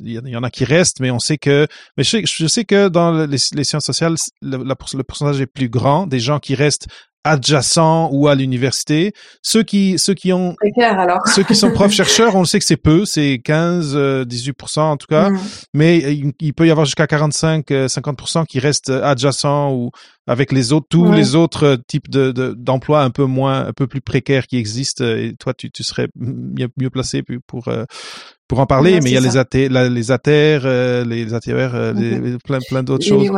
[0.00, 1.66] il y en a qui restent, mais on sait que,
[1.98, 5.46] mais je sais, je sais que dans les, les sciences sociales, le, le pourcentage est
[5.46, 6.88] plus grand des gens qui restent
[7.26, 9.12] adjacents ou à l'université.
[9.42, 11.26] Ceux qui, ceux qui ont, alors.
[11.26, 14.82] ceux qui sont profs chercheurs, on le sait que c'est peu, c'est 15, 18% euh,
[14.82, 15.38] en tout cas, mm.
[15.74, 19.90] mais il, peut y avoir jusqu'à 45, 50% euh, qui restent adjacents ou
[20.28, 24.00] avec les autres, tous les autres types de, d'emplois un peu moins, un peu plus
[24.00, 25.04] précaires qui existent.
[25.04, 27.84] Et toi, tu, tu serais mieux, mieux placé pour, euh,
[28.48, 32.58] pour en parler, mais il y a les AT, les ATR, les ATR, les, plein,
[32.68, 33.30] plein d'autres choses.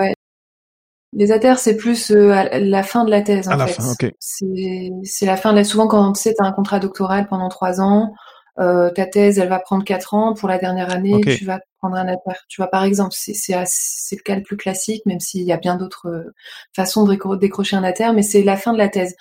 [1.14, 3.79] Les ATER, c'est plus euh, la fin de la thèse, en à fait.
[3.79, 3.94] La fin.
[4.18, 5.64] C'est la fin de la...
[5.64, 8.12] Souvent, quand tu sais, as un contrat doctoral pendant trois ans,
[8.59, 10.35] euh, ta thèse, elle va prendre quatre ans.
[10.35, 12.38] Pour la dernière année, tu vas prendre un ATER.
[12.49, 15.77] Tu vois, par exemple, c'est le cas le plus classique, même s'il y a bien
[15.77, 16.35] d'autres euh,
[16.75, 19.14] façons de décrocher un ATER, mais c'est la fin de la thèse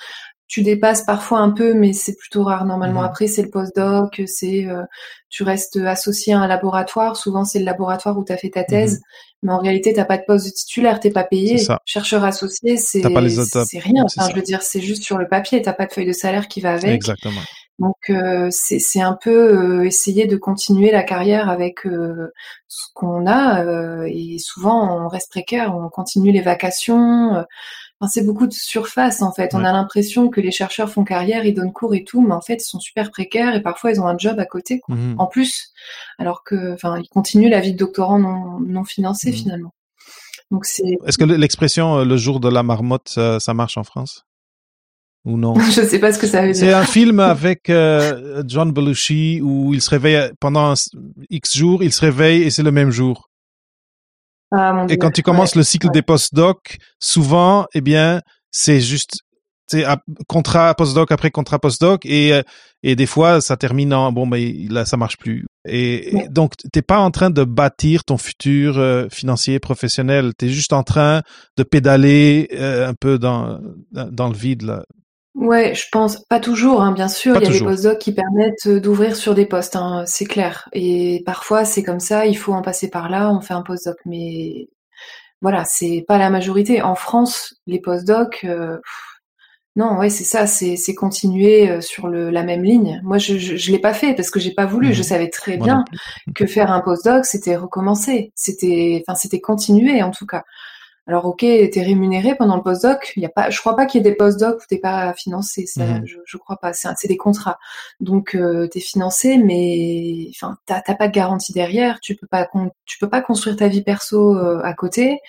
[0.48, 3.02] tu dépasses parfois un peu, mais c'est plutôt rare normalement.
[3.02, 3.08] Mhm.
[3.08, 4.84] Après, c'est le postdoc, c'est euh,
[5.30, 7.18] tu restes associé à un laboratoire.
[7.18, 9.00] Souvent, c'est le laboratoire où tu as fait ta thèse, mhm.
[9.44, 11.62] mais en réalité, t'as pas de poste de titulaire, t'es pas payé.
[11.86, 14.06] Chercheur associé, c'est c'est rien.
[14.06, 15.62] Enfin, je veux dire, c'est juste sur le papier.
[15.62, 16.96] T'as pas de feuille de salaire qui va avec.
[16.96, 17.42] Exactement.
[17.80, 24.08] Donc euh, c'est un peu euh, essayer de continuer la carrière avec ce qu'on a
[24.08, 27.46] et souvent on reste précaire, on continue les vacations
[28.06, 29.56] c'est beaucoup de surface en fait.
[29.56, 32.42] On a l'impression que les chercheurs font carrière, ils donnent cours et tout, mais en
[32.42, 35.26] fait ils sont super précaires et parfois ils ont un job à côté mmh en
[35.26, 35.72] plus,
[36.20, 39.74] alors que, enfin, ils continuent la vie de doctorant non, non financé mmh finalement.
[40.52, 40.98] Donc c'est.
[41.06, 44.26] Est-ce que l'expression euh, le jour de la marmotte, ça, marche en France?
[45.26, 45.56] Ou non?
[45.72, 46.56] Je sais pas ce que ça veut dire.
[46.56, 50.74] C'est un film avec euh, John Belushi où il se réveille pendant
[51.30, 53.27] X jours, il se réveille et c'est le même jour.
[54.52, 59.20] Ah, et quand tu commences le cycle des post-doc, souvent, eh bien, c'est juste
[59.68, 59.86] c'est
[60.28, 62.42] contrat postdoc après contrat postdoc et euh,
[62.84, 65.46] et des fois ça termine en bon mais là ça marche plus.
[65.68, 70.34] Et, donc donc t'es pas en train de bâtir ton futur euh, financier professionnel.
[70.38, 71.22] T'es juste en train
[71.58, 73.60] de pédaler euh, un peu dans
[73.92, 74.84] dans le vide là
[75.38, 77.36] Ouais, je pense pas toujours, hein, bien sûr.
[77.38, 80.68] il y a des postdocs qui permettent euh, d'ouvrir sur des postes, hein, c'est clair.
[80.74, 83.98] Et parfois, c'est comme ça, il faut en passer par là, on fait un postdoc.
[84.06, 84.68] Mais
[85.42, 86.82] voilà, c'est pas la majorité.
[86.82, 88.80] En France, les postdocs, euh,
[89.76, 93.00] non, ouais, c'est ça, c'est continuer euh, sur le, la même ligne.
[93.04, 94.92] Moi, je, je, l'ai pas fait parce que j'ai pas voulu.
[94.92, 95.86] Je mmh savais très bien
[96.34, 100.46] que faire un postdoc, c'était recommencer, c'était, enfin, c'était continuer en tout cas.
[101.08, 103.14] Alors ok, t'es rémunéré pendant le postdoc.
[103.16, 105.14] Il y a pas, je crois pas qu'il y ait des postdocs où t'es pas
[105.14, 105.66] financé.
[105.66, 106.06] Ça, mhm.
[106.06, 106.74] je, je, crois pas.
[106.74, 107.60] C'est des contrats.
[108.02, 112.02] Donc euh, t'es financé, mais enfin t'as pas de garantie derrière.
[112.02, 112.50] Tu peux pas,
[112.86, 115.20] tu peux pas construire ta vie perso euh, à côté.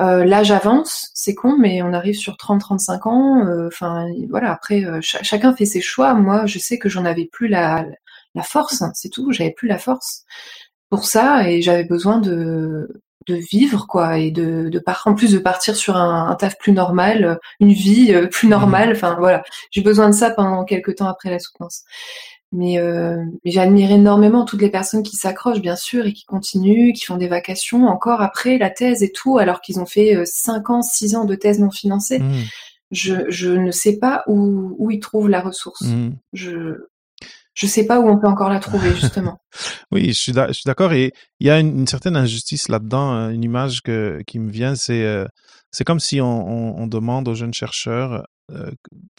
[0.00, 3.46] Euh, L'âge avance, c'est con, mais on arrive sur 30-35 ans.
[3.46, 4.52] Euh, enfin voilà.
[4.52, 6.14] Après, chacun fait ses choix.
[6.14, 7.84] Moi, je sais que j'en avais plus la,
[8.36, 8.84] la force.
[8.94, 9.32] C'est tout.
[9.32, 10.24] J'avais plus la force
[10.90, 15.38] pour ça et j'avais besoin de de vivre quoi et de, de en plus de
[15.38, 18.92] partir sur un, un taf plus normal, euh, une vie euh, plus normale.
[18.92, 21.84] Enfin voilà, j'ai besoin de ça pendant quelques temps après la soutenance.
[22.50, 26.92] Mais, euh, mais j'admire énormément toutes les personnes qui s'accrochent bien sûr et qui continuent,
[26.94, 30.70] qui font des vacations encore après la thèse et tout, alors qu'ils ont fait 5
[30.70, 32.20] ans, 6 ans de thèse non financée.
[32.20, 32.32] Mmh.
[32.90, 35.82] Je, je ne sais pas où, où ils trouvent la ressource.
[35.82, 36.12] Mmh.
[36.32, 36.86] Je,
[37.58, 39.40] je sais pas où on peut encore la trouver justement.
[39.90, 43.14] oui, je suis d'accord et il y a une, certaine injustice là-dedans.
[43.14, 45.26] Euh, une image que, qui me vient, c'est euh,
[45.70, 48.70] c'est comme si on, on, on, demande aux jeunes chercheurs, euh,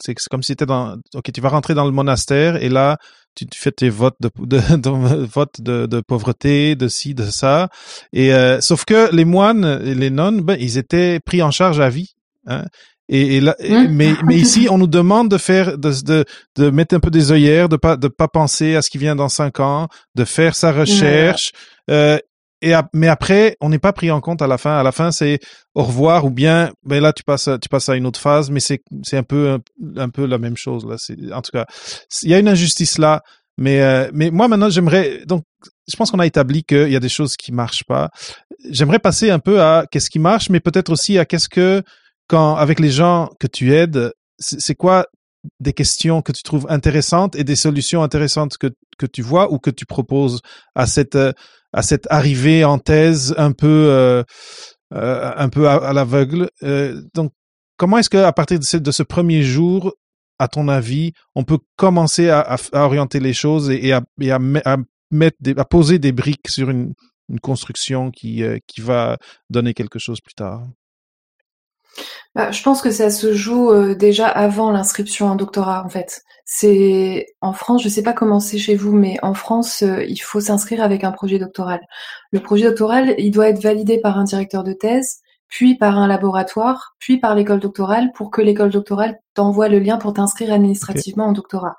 [0.02, 2.96] c'est comme si tu dans, ok, tu vas rentrer dans le monastère et là
[3.34, 7.68] tu, fais tes votes de, de, de votes de, de, pauvreté, de ci, de ça.
[8.12, 11.78] Et euh, sauf que les moines et les nonnes, ben, ils étaient pris en charge
[11.78, 12.14] à vie.
[12.46, 12.64] Hein?
[13.12, 13.88] Et, là, mmh.
[13.90, 16.24] mais, mais ici, on nous demande de faire, de, de,
[16.56, 19.16] de mettre un peu des œillères, de pas, de pas penser à ce qui vient
[19.16, 21.50] dans cinq ans, de faire sa recherche.
[21.90, 22.18] Euh,
[22.62, 24.78] et mais après, on n'est pas pris en compte à la fin.
[24.78, 25.40] À la fin, c'est
[25.74, 28.60] au revoir ou bien, ben là, tu passes, tu passes à une autre phase, mais
[28.60, 29.58] c'est, c'est un peu,
[29.96, 30.96] un, peu la même chose là.
[30.98, 31.66] C'est, en tout cas,
[32.22, 33.22] il y a une injustice là.
[33.56, 35.42] Mais, euh, mais moi maintenant, j'aimerais donc,
[35.88, 38.10] je pense qu'on a établi qu'il y a des choses qui marchent pas.
[38.70, 41.82] J'aimerais passer un peu à qu'est-ce qui marche, mais peut-être aussi à qu'est-ce que
[42.30, 45.06] quand avec les gens que tu aides, c'est quoi
[45.58, 49.58] des questions que tu trouves intéressantes et des solutions intéressantes que, que tu vois ou
[49.58, 50.40] que tu proposes
[50.76, 51.18] à cette
[51.72, 54.22] à cette arrivée en thèse un peu euh,
[54.94, 56.50] euh un peu à, l'aveugle?
[56.62, 57.32] Euh, donc
[57.76, 59.92] comment est-ce que à partir de ce, premier jour,
[60.38, 64.02] à ton avis, on peut commencer à, orienter les choses et, à,
[65.58, 66.92] à poser des briques sur une,
[67.28, 70.68] une construction qui euh, qui va donner quelque chose plus tard?
[72.34, 76.22] Bah, je pense que ça se joue euh, déjà avant l'inscription en doctorat en fait.
[76.44, 80.18] C'est en France, je sais pas comment c'est chez vous, mais en France, euh, il
[80.18, 81.80] faut s'inscrire avec un projet doctoral.
[82.32, 86.06] Le projet doctoral, il doit être validé par un directeur de thèse, puis par un
[86.06, 91.26] laboratoire, puis par l'école doctorale pour que l'école doctorale t'envoie le lien pour t'inscrire administrativement
[91.26, 91.76] en doctorat.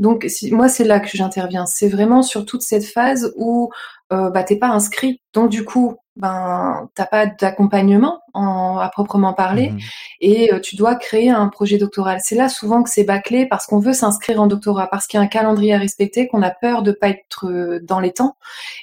[0.00, 1.66] Donc moi c'est là que j'interviens.
[1.66, 3.70] C'est vraiment sur toute cette phase où
[4.12, 5.20] euh, bah t'es pas inscrit.
[5.34, 9.78] Donc du coup ben t'as pas d'accompagnement à proprement parler mmh
[10.20, 12.18] et euh, tu dois créer un projet doctoral.
[12.22, 15.22] C'est là souvent que c'est bâclé parce qu'on veut s'inscrire en doctorat, parce qu'il y
[15.22, 18.36] a un calendrier à respecter, qu'on a peur de pas être euh, dans les temps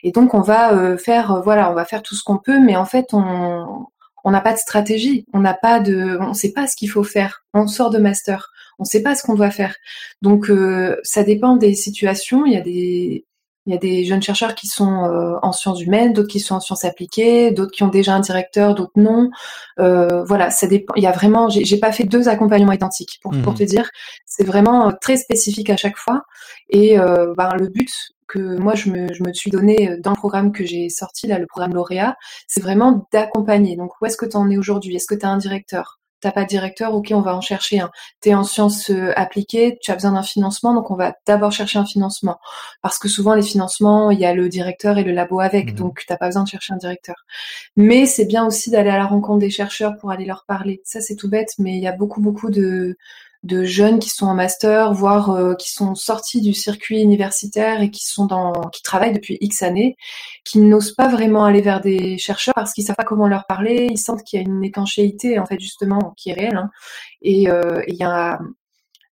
[0.03, 2.75] et donc on va euh, faire voilà on va faire tout ce qu'on peut, mais
[2.75, 3.85] en fait on
[4.23, 7.03] on n'a pas de stratégie, on n'a pas de, on sait pas ce qu'il faut
[7.03, 7.45] faire.
[7.53, 9.75] On sort de master, on sait pas ce qu'on doit faire.
[10.21, 10.51] Donc
[11.03, 12.45] ça dépend des situations.
[12.45, 13.25] Il y a des
[13.67, 16.55] il y a des jeunes chercheurs qui sont euh, en sciences humaines, d'autres qui sont
[16.55, 19.29] en sciences appliquées, d'autres qui ont déjà un directeur, d'autres non.
[19.79, 20.93] Euh, voilà, ça dépend.
[20.95, 23.59] Il y a vraiment, j'ai pas fait deux accompagnements identiques pour, pour mhm.
[23.59, 23.89] te dire.
[24.25, 26.23] C'est vraiment euh, très spécifique à chaque fois.
[26.69, 27.89] Et euh, ben, le but
[28.27, 31.37] que moi je me, je me suis donné dans le programme que j'ai sorti là,
[31.37, 32.15] le programme lauréat,
[32.47, 33.75] c'est vraiment d'accompagner.
[33.75, 34.95] Donc où est-ce que tu en es aujourd'hui?
[34.95, 35.96] Est-ce que tu as un directeur?
[36.21, 37.89] T'as pas de directeur, ok, on va en chercher un.
[38.21, 41.79] T'es en sciences euh, appliquées, tu as besoin d'un financement, donc on va d'abord chercher
[41.79, 42.37] un financement.
[42.81, 45.79] Parce que souvent les financements, il y a le directeur et le labo avec, donc
[45.79, 45.87] mmh.
[45.87, 47.15] donc t'as pas besoin de chercher un directeur.
[47.75, 50.81] Mais c'est bien aussi d'aller à la rencontre des chercheurs pour aller leur parler.
[50.83, 52.97] Ça c'est tout bête, mais il y a beaucoup beaucoup de
[53.47, 57.89] de jeunes qui sont en master, voire euh, qui sont sortis du circuit universitaire et
[57.89, 59.95] qui sont dans, qui travaillent depuis X années,
[60.43, 63.87] qui n'osent pas vraiment aller vers des chercheurs parce qu'ils savent pas comment leur parler,
[63.89, 66.57] ils sentent qu'il y a une étanchéité en fait justement qui est réelle.
[66.57, 66.69] Hein.
[67.21, 68.39] Et euh, il y a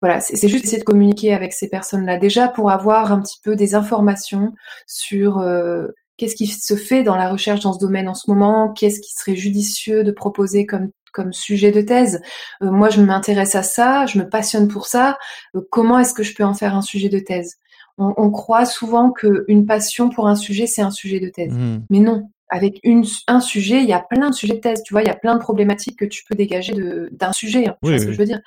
[0.01, 3.57] voilà, c'est juste essayer de communiquer avec ces personnes-là déjà pour avoir un petit peu
[3.57, 4.53] des informations
[4.87, 5.87] sur euh,
[6.19, 9.15] qu'est-ce qui se fait dans la recherche dans ce domaine en ce moment, qu'est-ce qui
[9.15, 12.21] serait judicieux de proposer comme comme sujet de thèse.
[12.63, 15.17] Euh, moi, je m'intéresse à ça, je me passionne pour ça.
[15.55, 17.57] Euh, comment est-ce que je peux en faire un sujet de thèse?
[17.97, 21.53] On, croit souvent qu'une passion pour un sujet, c'est un sujet de thèse.
[21.53, 21.85] Mmh.
[21.91, 22.29] Mais non.
[22.49, 24.83] Avec une, un sujet, il y a plein de sujets de thèse.
[24.83, 26.75] Tu vois, il y a plein de problématiques que tu peux dégager
[27.13, 27.69] d'un sujet.
[27.69, 28.41] Hein, ce que je veux dire?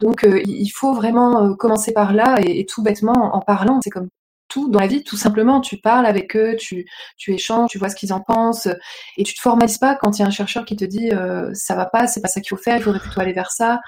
[0.00, 3.80] Donc euh, il faut vraiment commencer par là et, et tout bêtement en parlant.
[3.84, 4.08] C'est comme
[4.50, 5.60] tout dans la vie, tout simplement.
[5.60, 6.86] Tu parles avec eux, tu,
[7.16, 8.68] tu échanges, tu vois ce qu'ils en pensent,
[9.16, 11.50] et tu te formalises pas quand il y a un chercheur qui te dit euh,
[11.54, 13.80] ça va pas, c'est pas ça qu'il faut faire, il faudrait plutôt aller vers ça.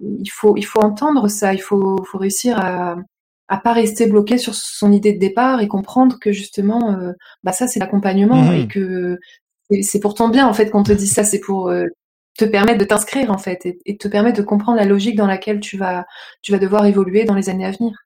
[0.00, 2.96] Il faut, il faut entendre ça, il faut, faut réussir à,
[3.48, 7.12] à pas rester bloqué sur son idée de départ et comprendre que justement, euh,
[7.44, 9.18] bah ça c'est l'accompagnement mmh et que
[9.82, 11.86] c'est pour ton bien en fait qu'on te dit ça, c'est pour euh,
[12.38, 15.26] te permettre de t'inscrire en fait et, et, te permettre de comprendre la logique dans
[15.26, 16.04] laquelle tu vas,
[16.42, 18.05] tu vas devoir évoluer dans les années à venir.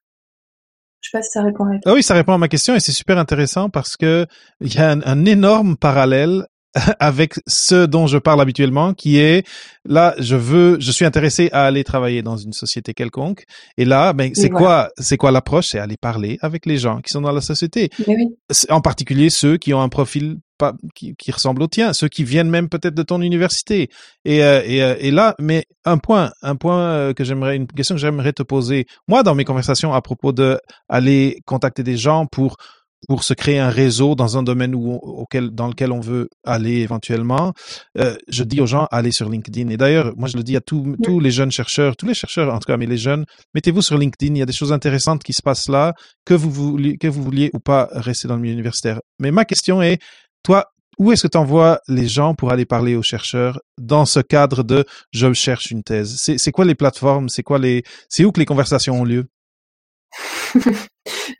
[1.00, 2.80] Je sais pas si ça répond à Ah oui, ça répond à ma question et
[2.80, 4.26] c'est super intéressant parce que
[4.60, 6.46] il y a un, énorme parallèle
[7.00, 9.46] avec ce dont je parle habituellement, qui est
[9.84, 13.44] là, je veux, je suis intéressé à aller travailler dans une société quelconque,
[13.76, 17.10] et là, ben, c'est quoi, c'est quoi l'approche, c'est aller parler avec les gens qui
[17.10, 18.36] sont dans la société, oui.
[18.68, 22.22] en particulier ceux qui ont un profil pas, qui, qui ressemble au tien, ceux qui
[22.22, 23.88] viennent même peut-être de ton université,
[24.24, 27.66] et, euh, et, euh, et là, mais un point, un point euh, que j'aimerais, une
[27.66, 31.96] question que j'aimerais te poser, moi, dans mes conversations à propos de aller contacter des
[31.96, 32.56] gens pour
[33.08, 36.80] pour se créer un réseau dans un domaine où, auquel, dans lequel on veut aller
[36.80, 37.52] éventuellement,
[37.98, 39.68] euh, je dis aux gens, allez sur LinkedIn.
[39.70, 42.52] Et d'ailleurs, moi, je le dis à tous, tous les jeunes chercheurs, tous les chercheurs,
[42.52, 44.34] en tout cas, mais les jeunes, mettez-vous sur LinkedIn.
[44.34, 45.94] Il y a des choses intéressantes qui se passent là,
[46.24, 49.00] que vous vouliez, que vous vouliez ou pas rester dans le milieu universitaire.
[49.18, 49.98] Mais ma question est,
[50.42, 54.20] toi, où est-ce que tu envoies les gens pour aller parler aux chercheurs dans ce
[54.20, 56.16] cadre de je cherche une thèse?
[56.16, 57.28] C'est quoi les plateformes?
[57.28, 59.26] C'est quoi les, c'est où que les conversations ont lieu?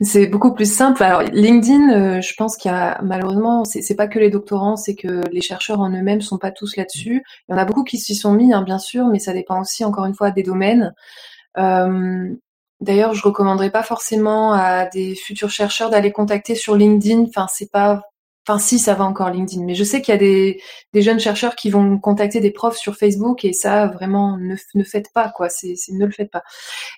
[0.01, 1.03] c'est beaucoup plus simple.
[1.03, 4.95] Alors LinkedIn, euh, je pense qu'il y a malheureusement, c'est pas que les doctorants, c'est
[4.95, 7.23] que les chercheurs en eux-mêmes sont pas tous là-dessus.
[7.47, 9.61] Il y en a beaucoup qui s'y sont mis, hein, bien sûr, mais ça dépend
[9.61, 10.93] aussi encore une fois des domaines.
[11.57, 12.33] Euh,
[12.81, 17.25] D'ailleurs, je recommanderais pas forcément à des futurs chercheurs d'aller contacter sur LinkedIn.
[17.29, 18.01] Enfin, c'est pas
[18.47, 19.63] Enfin, si, ça va encore LinkedIn.
[19.65, 20.61] Mais je sais qu'il y a des,
[20.93, 24.83] des jeunes chercheurs qui vont contacter des profs sur Facebook et ça, vraiment, ne, ne
[24.83, 25.49] faites pas, quoi.
[25.49, 26.43] C'est, ne le faites pas.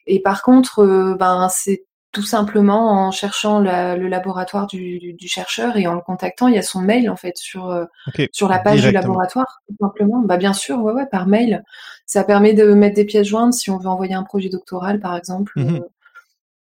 [0.07, 5.77] Et par contre, euh, ben, c'est tout simplement en cherchant le laboratoire du, du, chercheur
[5.77, 6.47] et en le contactant.
[6.47, 7.85] Il y a son mail, en fait, sur, euh,
[8.31, 10.21] sur la page du laboratoire, tout simplement.
[10.21, 11.63] Bah, bien sûr, ouais, ouais, par mail.
[12.05, 15.17] Ça permet de mettre des pièces jointes si on veut envoyer un projet doctoral, par
[15.17, 15.53] exemple.
[15.57, 15.79] Euh,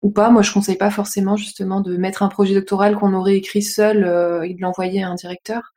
[0.02, 0.30] ou pas.
[0.30, 4.04] Moi, je conseille pas forcément justement de mettre un projet doctoral qu'on aurait écrit seul
[4.04, 5.72] euh, et de l'envoyer à un directeur.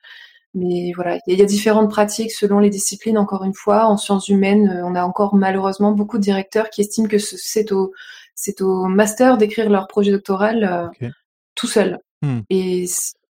[0.53, 3.17] Mais voilà, il y, a différentes pratiques selon les disciplines.
[3.17, 6.81] Encore une fois, en sciences humaines, euh, on a encore malheureusement beaucoup de directeurs qui
[6.81, 7.93] estiment que c'est au
[8.35, 11.09] c'est au master d'écrire leur projet doctoral euh,
[11.55, 11.99] tout seul.
[12.21, 12.41] Hmm.
[12.49, 12.85] Et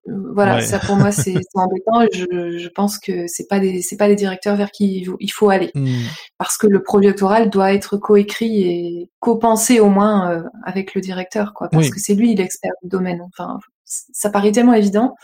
[0.05, 2.05] voilà, ça pour moi c'est embêtant.
[2.11, 5.49] Je, je pense que c'est pas des c'est pas des directeurs vers qui il faut
[5.49, 6.03] aller hmm.
[6.37, 11.01] parce que le projet doctoral doit être coécrit et co-pensé au moins euh, avec le
[11.01, 13.21] directeur quoi parce que c'est lui l'expert du domaine.
[13.21, 15.15] Enfin, ça paraît tellement évident,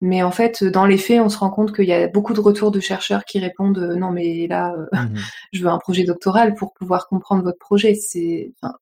[0.00, 2.40] mais en fait dans les faits on se rend compte qu'il y a beaucoup de
[2.40, 5.16] retours de chercheurs qui répondent euh, non mais là euh, hmm.
[5.52, 7.94] je veux un projet doctoral pour pouvoir comprendre votre projet.
[7.94, 8.74] C'est enfin,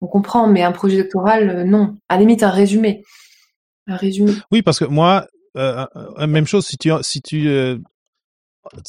[0.00, 1.96] on comprend, mais un projet doctoral non.
[2.08, 3.02] À la limite un résumé
[4.50, 7.78] Oui, parce que moi, euh, euh, même chose, si tu, si tu, euh,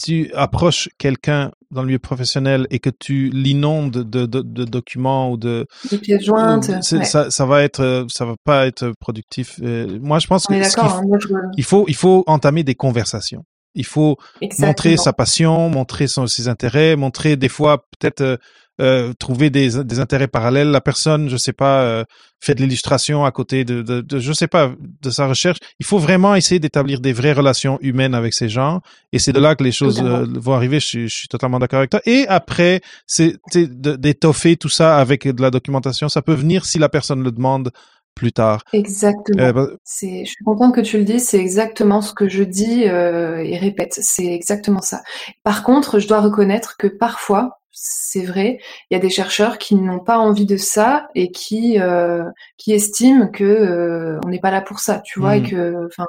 [0.01, 5.31] tu approches quelqu'un dans le milieu professionnel et que tu l'inondes de, de, de, documents
[5.31, 9.59] ou de, de pièces jointes, ça, ça va être, ça va pas être productif.
[9.59, 13.43] moi, je pense que hein, il faut, il faut entamer des conversations.
[13.75, 14.17] Il faut
[14.57, 18.39] montrer sa passion, montrer son, ses intérêts, montrer des fois peut-être
[18.79, 20.69] euh, trouver des, des, intérêts parallèles.
[20.69, 22.03] La personne, je sais pas, euh,
[22.39, 25.57] fait de l'illustration à côté de, de, de, je sais pas, de sa recherche.
[25.79, 28.81] Il faut vraiment essayer d'établir des vraies relations humaines avec ces gens.
[29.13, 30.79] Et c'est de là que les choses euh, vont arriver.
[30.79, 32.01] Je, je, suis totalement d'accord avec toi.
[32.05, 36.07] Et après, c'est d'étoffer tout ça avec de la documentation.
[36.07, 37.71] Ça peut venir si la personne le demande
[38.13, 38.61] plus tard.
[38.73, 39.53] Exactement.
[39.53, 41.27] Bah c'est, je suis contente que tu le dises.
[41.27, 43.97] C'est exactement ce que je dis et répète.
[44.01, 45.01] C'est exactement ça.
[45.43, 48.59] Par contre, je dois reconnaître que parfois, c'est vrai.
[48.89, 52.23] Il y a des chercheurs qui n'ont pas envie de ça et qui euh,
[52.57, 55.49] qui estiment que euh, on n'est pas là pour ça, tu vois, et mmh.
[55.49, 56.05] que, enfin,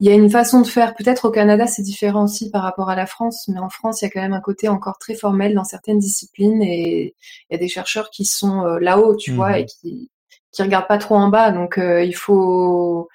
[0.00, 0.94] il y a une façon de faire.
[0.94, 4.04] Peut-être au Canada c'est différent aussi par rapport à la France, mais en France il
[4.04, 7.14] y a quand même un côté encore très formel dans certaines disciplines et
[7.50, 9.66] il y a des chercheurs qui sont euh, là-haut, tu vois, et mmh.
[9.66, 10.10] qui
[10.52, 11.50] qui regardent pas trop en bas.
[11.50, 13.08] Donc il faut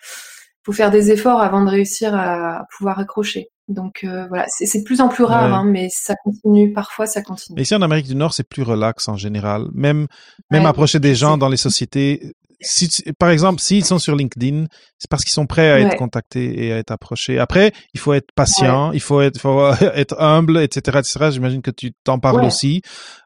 [0.63, 3.49] faut faire des efforts avant de réussir à pouvoir accrocher.
[3.67, 6.71] Donc euh, voilà, c'est de plus en plus rare, hein, mais ça continue.
[6.71, 7.55] Parfois, ça continue.
[7.57, 9.67] Mais ici en Amérique du Nord, c'est plus relax en général.
[9.73, 10.07] Même
[10.51, 12.33] même approcher des gens dans les sociétés.
[12.59, 14.65] Si, par exemple, s'ils sont sur LinkedIn,
[14.97, 17.37] c'est parce qu'ils sont prêts à être contactés et à être approchés.
[17.37, 21.29] Après, il faut être patient, il faut être, faut être humble, etc., etc.
[21.31, 22.81] J'imagine que tu t'en parles aussi.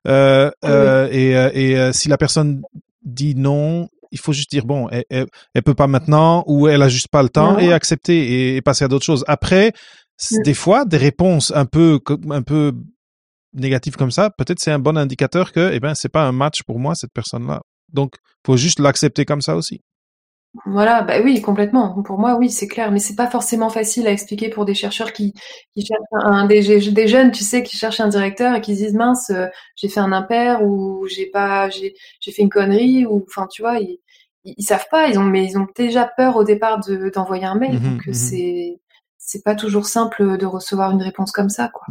[0.07, 2.61] Euh, euh, et, euh, et euh, si la personne
[3.05, 6.89] dit non, il faut juste dire bon, elle, elle, peut pas maintenant ou elle a
[6.89, 9.23] juste pas le temps et accepter et passer à d'autres choses.
[9.27, 9.71] Après,
[10.43, 12.73] Des fois, des réponses un peu, un peu
[13.53, 16.63] négatives comme ça, peut-être c'est un bon indicateur que, eh ben, c'est pas un match
[16.63, 17.61] pour moi, cette personne-là.
[17.91, 19.81] Donc, faut juste l'accepter comme ça aussi.
[20.65, 22.01] Voilà, bah oui, complètement.
[22.03, 25.13] Pour moi, oui, c'est clair, mais c'est pas forcément facile à expliquer pour des chercheurs
[25.13, 25.33] qui,
[25.73, 28.93] qui cherchent un, des, des jeunes, tu sais, qui cherchent un directeur et qui disent
[28.93, 33.47] mince, euh, j'ai fait un impair ou j'ai pas, j'ai, fait une connerie ou, enfin,
[33.49, 33.99] tu vois, ils,
[34.43, 37.55] ils, savent pas, ils ont, mais ils ont déjà peur au départ de, d'envoyer un
[37.55, 38.80] mail, mmh donc mmh c'est,
[39.31, 41.85] c'est pas toujours simple de recevoir une réponse comme ça, quoi.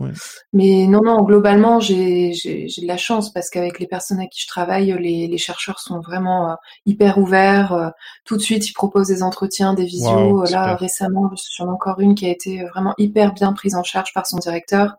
[0.53, 4.29] Mais non, non, globalement, j'ai, j'ai, j'ai de la chance parce qu'avec les personnes avec
[4.29, 7.72] qui je travaille, les, les chercheurs sont vraiment euh, hyper ouverts.
[7.72, 7.88] Euh,
[8.26, 10.44] tout de suite, ils proposent des entretiens, des visios.
[10.50, 14.12] Là, récemment, j'en ai encore une qui a été vraiment hyper bien prise en charge
[14.12, 14.96] par son directeur,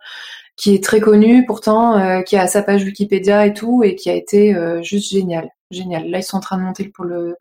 [0.55, 4.09] qui est très connu pourtant, euh, qui a sa page Wikipédia et tout, et qui
[4.09, 6.09] a été juste génial génial.
[6.09, 7.35] Là, ils sont en train de monter pour le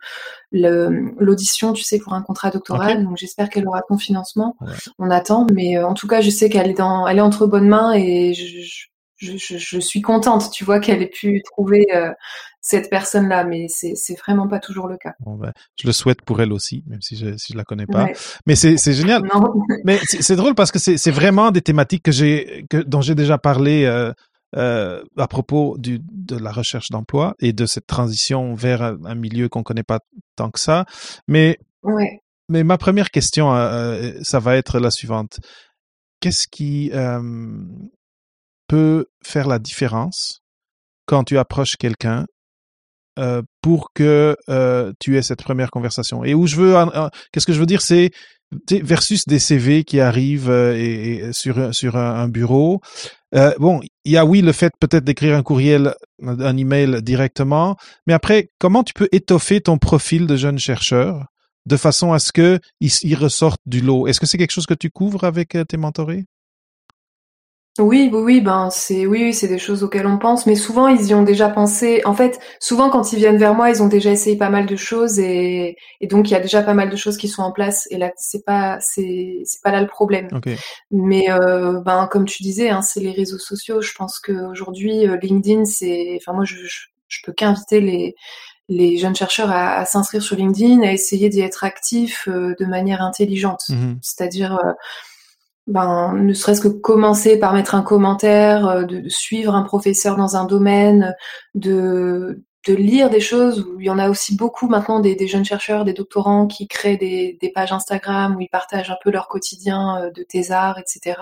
[0.53, 3.05] l'audition, tu sais, pour un contrat doctoral.
[3.05, 4.57] Donc, j'espère qu'elle aura ton financement.
[4.99, 7.47] On attend, mais euh, en tout cas, je sais qu'elle est dans, elle est entre
[7.47, 8.47] bonnes mains et je,
[9.17, 12.11] je, je, je suis contente, tu vois, qu'elle ait pu trouver euh,
[12.61, 15.15] cette personne-là, mais c'est c'est vraiment pas toujours le cas.
[15.21, 17.87] Bon, ben, je le souhaite pour elle aussi, même si je si je la connais
[17.87, 18.09] pas.
[18.47, 19.23] Mais c'est c'est génial.
[19.85, 23.15] mais c'est drôle parce que c'est c'est vraiment des thématiques que j'ai que dont j'ai
[23.15, 23.85] déjà parlé.
[23.85, 24.13] Euh,
[24.57, 29.49] euh, à propos du, de la recherche d'emploi et de cette transition vers un, milieu
[29.49, 30.01] qu'on connaît pas
[30.35, 30.87] tant que ça.
[31.29, 32.21] Mais, ouais.
[32.49, 35.39] mais ma première question, euh, ça va être la suivante.
[36.21, 37.21] Qu'est-ce qui euh,
[38.67, 40.43] peut faire la différence
[41.07, 42.27] quand tu approches quelqu'un
[43.19, 46.25] euh, pour que euh, tu aies cette première conversation?
[46.25, 46.75] Et où je veux,
[47.33, 48.11] qu'est-ce que je veux dire, c'est
[48.71, 52.81] versus des CV qui arrivent euh, et, sur sur un, bureau.
[53.35, 57.77] Euh, bon, il y a oui le fait peut-être d'écrire un courriel, un email directement,
[58.07, 61.27] mais après, comment tu peux étoffer ton profil de jeune chercheur
[61.67, 64.07] de façon à ce que ils, ressortent du lot?
[64.09, 66.25] Est-ce que c'est quelque chose que tu couvres avec tes mentorés?
[67.79, 71.07] Oui, oui, oui, ben c'est oui, c'est des choses auxquelles on pense, mais souvent ils
[71.07, 72.03] y ont déjà pensé.
[72.05, 74.75] En fait, souvent quand ils viennent vers moi, ils ont déjà essayé pas mal de
[74.75, 77.53] choses et, et donc il y a déjà pas mal de choses qui sont en
[77.53, 77.87] place.
[77.91, 80.29] Et là, c'est pas c'est c'est pas là le problème.
[80.91, 83.81] Mais euh, ben comme tu disais, hein, c'est les réseaux sociaux.
[83.81, 86.57] Je pense qu'aujourd'hui euh, LinkedIn, c'est, enfin moi je,
[87.09, 88.17] je, peux qu'inviter les
[88.69, 92.67] les jeunes chercheurs à, à s'inscrire sur LinkedIn, à essayer d'y être actifs euh, de
[92.67, 94.59] manière intelligente, mmh c'est-à-dire
[95.67, 100.37] ben, ne serait-ce que commencer par mettre un commentaire, euh, de, suivre un professeur dans
[100.37, 101.15] un domaine,
[101.55, 105.29] de, de lire des choses où il y en a aussi beaucoup maintenant des, des
[105.29, 109.11] jeunes chercheurs, des doctorants qui créent des, des, pages Instagram où ils partagent un peu
[109.11, 111.21] leur quotidien euh, de thésard, etc.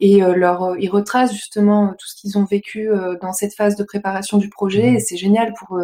[0.00, 2.90] Et euh, leur, ils retracent justement tout ce qu'ils ont vécu
[3.20, 4.90] dans cette phase de préparation du projet.
[4.90, 4.96] Mmh.
[4.96, 5.78] Et c'est génial pour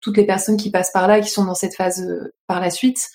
[0.00, 2.06] toutes les personnes qui passent par là et qui sont dans cette phase
[2.46, 3.10] par la suite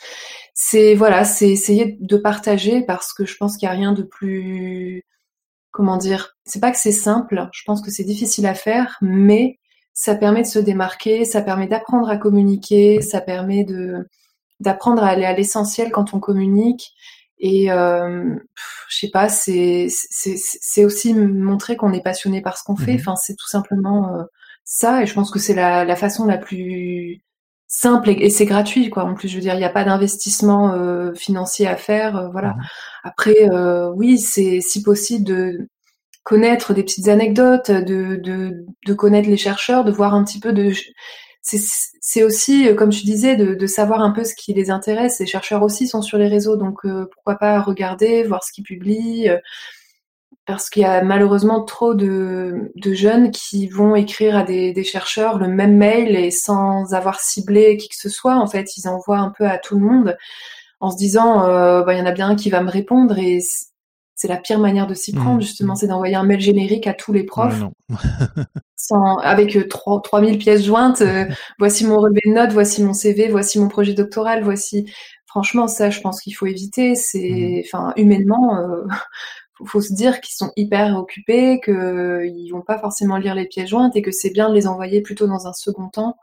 [0.55, 4.03] c'est voilà, c'est essayer de partager parce que je pense qu'il n'y a rien de
[4.03, 5.03] plus
[5.71, 9.59] comment dire, c'est pas que c'est simple, je pense que c'est difficile à faire, mais
[9.93, 14.07] ça permet de se démarquer, ça permet d'apprendre à communiquer, ça permet de
[14.61, 16.93] d'apprendre à aller à l'essentiel quand on communique.
[17.39, 18.35] Et euh,
[18.89, 22.93] je sais pas, c'est c'est aussi montrer qu'on est passionné par ce qu'on fait.
[22.93, 24.23] Mmh enfin, c'est tout simplement euh,
[24.63, 25.03] ça.
[25.03, 27.21] Et je pense que c'est la, la façon la plus
[27.67, 29.03] simple et, c'est gratuit quoi.
[29.03, 32.29] En plus, je veux dire, il n'y a pas d'investissement euh, financier à faire, euh,
[32.29, 32.49] voilà.
[32.49, 32.61] Mmh
[33.03, 35.67] Après, euh, oui, c'est si possible de
[36.23, 40.53] connaître des petites anecdotes, de, de, de connaître les chercheurs, de voir un petit peu
[40.53, 40.71] de
[42.01, 45.19] c'est aussi, comme tu disais, de, de, savoir un peu ce qui les intéresse.
[45.19, 46.79] Les chercheurs aussi sont sur les réseaux, donc
[47.13, 49.29] pourquoi pas regarder, voir ce qu'ils publient,
[50.45, 54.83] parce qu'il y a malheureusement trop de, de, jeunes qui vont écrire à des, des,
[54.83, 58.35] chercheurs le même mail et sans avoir ciblé qui que ce soit.
[58.35, 60.17] En fait, ils envoient un peu à tout le monde
[60.79, 63.17] en se disant, euh, bah, il y en a bien un qui va me répondre
[63.17, 63.39] et
[64.15, 65.19] c'est la pire manière de s'y mmh.
[65.19, 67.63] prendre justement, c'est d'envoyer un mail générique à tous les profs.
[68.75, 71.25] sans, avec euh, 3, 3000 pièces jointes, euh,
[71.59, 74.91] voici mon relevé de notes, voici mon CV, voici mon projet doctoral, voici.
[75.25, 76.95] Franchement, ça, je pense qu'il faut éviter.
[76.95, 77.63] C'est, mmh.
[77.65, 78.83] enfin, humainement, euh,
[79.55, 83.69] faut, faut se dire qu'ils sont hyper occupés, qu'ils vont pas forcément lire les pièces
[83.69, 86.17] jointes et que c'est bien de les envoyer plutôt dans un second temps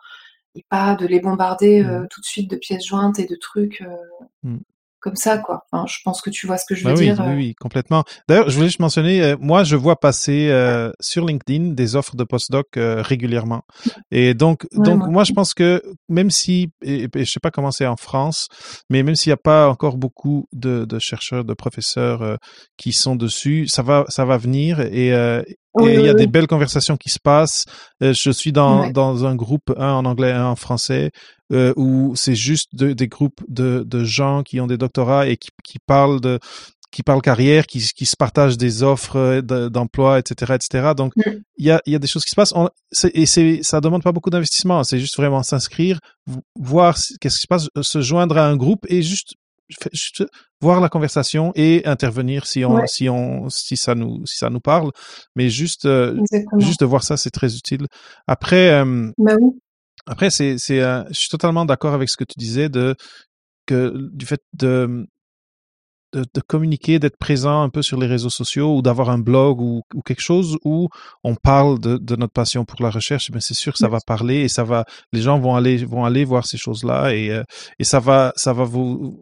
[0.55, 2.09] et pas de les bombarder euh, mmh.
[2.09, 3.83] tout de suite de pièces jointes et de trucs.
[3.83, 3.97] Euh,
[4.45, 4.59] mmh
[5.03, 5.65] comme ça, quoi.
[5.71, 7.17] Enfin, je pense que tu vois ce que je veux bah dire.
[7.19, 7.37] Oui, euh.
[7.37, 8.05] oui, complètement.
[8.29, 12.15] D'ailleurs, je voulais juste mentionner, euh, moi, je vois passer euh, sur LinkedIn des offres
[12.15, 13.63] de postdoc régulièrement.
[14.11, 17.87] Et donc, donc moi, je pense que même si, et, je sais pas comment c'est
[17.87, 18.47] en France,
[18.89, 22.39] mais même s'il n'y a pas encore beaucoup de, de chercheurs, de professeurs
[22.77, 24.81] qui sont dessus, ça va, ça va venir.
[24.81, 25.13] Et,
[25.81, 27.65] et il y a des belles conversations qui se passent.
[28.01, 31.11] je suis dans, dans un groupe, un en anglais, un en français,
[31.53, 35.51] euh, où c'est juste des groupes de, de, gens qui ont des doctorats et qui,
[35.63, 36.39] qui parlent de
[36.91, 40.93] qui parlent carrière, qui, qui se partagent des offres euh, d'emploi, etc., etc.
[40.97, 41.23] Donc, mm.
[41.57, 42.53] il y, a, y a des choses qui se passent.
[42.55, 42.69] On,
[43.15, 44.85] et c'est, ça demande pas beaucoup d'investissement.
[44.85, 45.99] C'est juste vraiment s'inscrire,
[46.59, 49.35] voir qu'est-ce qui se passe, se joindre à un groupe et juste
[50.61, 54.61] voir la conversation et intervenir si on, si on, si ça nous, si ça nous
[54.61, 54.91] parle.
[55.37, 56.19] Mais juste, euh,
[56.59, 57.87] juste de voir ça, c'est très utile.
[58.27, 59.51] Après, euh, bah oui.
[60.07, 62.95] Après, c'est, c'est, euh, je suis totalement d'accord avec ce que tu disais de
[63.67, 65.07] que du fait de
[66.13, 69.61] de, de communiquer, d'être présent un peu sur les réseaux sociaux ou d'avoir un blog
[69.61, 70.89] ou, ou, quelque chose où
[71.25, 73.99] on parle de, de notre passion pour la recherche, mais c'est sûr que ça va
[74.07, 77.43] parler et ça va, les gens vont aller vont aller voir ces choses-là et euh,
[77.79, 79.19] et ça va ça va vous,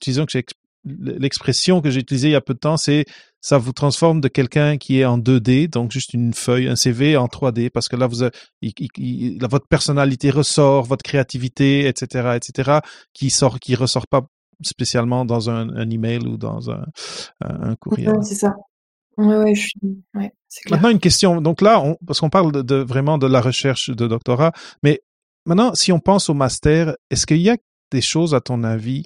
[0.00, 0.44] disons que j'ai
[0.84, 3.04] l'expression que j'ai utilisée il y a peu de temps, c'est
[3.40, 7.16] ça vous transforme de quelqu'un qui est en 2D, donc juste une feuille, un CV
[7.16, 8.32] en 3D, parce que là, vous avez,
[9.40, 12.78] votre personnalité ressort, votre créativité, etc., etc.,
[13.12, 14.22] qui sort, qui ressort pas
[14.64, 16.84] spécialement dans un, un email ou dans un,
[17.40, 18.08] un courrier.
[18.22, 18.54] c'est ça.
[19.18, 19.80] Ouais, ouais, je suis.
[20.14, 20.32] Ouais,
[20.64, 20.70] clair.
[20.70, 21.40] Maintenant, une question.
[21.40, 24.52] Donc là, on, parce qu'on parle de, de, vraiment de la recherche de doctorat,
[24.82, 25.00] mais
[25.44, 27.56] maintenant, si on pense au master, est-ce qu'il y a
[27.90, 29.04] des choses, à ton avis,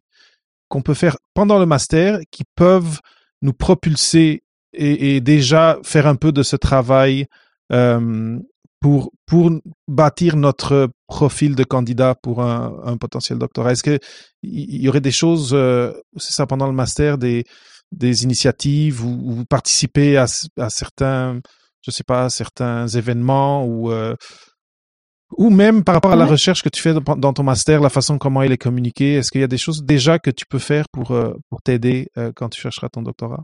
[0.68, 3.00] qu'on peut faire pendant le master qui peuvent
[3.42, 4.42] nous propulser
[4.72, 7.26] et, et, déjà faire un peu de ce travail
[7.72, 8.38] euh,
[8.80, 9.50] pour, pour
[9.88, 13.72] bâtir notre profil de candidat pour un, un potentiel doctorat.
[13.72, 14.00] Est-ce qu'il
[14.42, 17.44] y aurait des choses, euh, c'est ça, pendant le master, des,
[17.92, 20.26] des initiatives ou, ou participer à,
[20.58, 21.40] à certains,
[21.82, 24.14] je sais pas, certains événements ou euh,
[25.36, 28.16] ou même par rapport à la recherche que tu fais dans ton master, la façon
[28.16, 30.84] comment il est communiqué, est-ce qu'il y a des choses déjà que tu peux faire
[30.92, 33.42] pour, euh, pour t'aider euh, quand tu chercheras ton doctorat?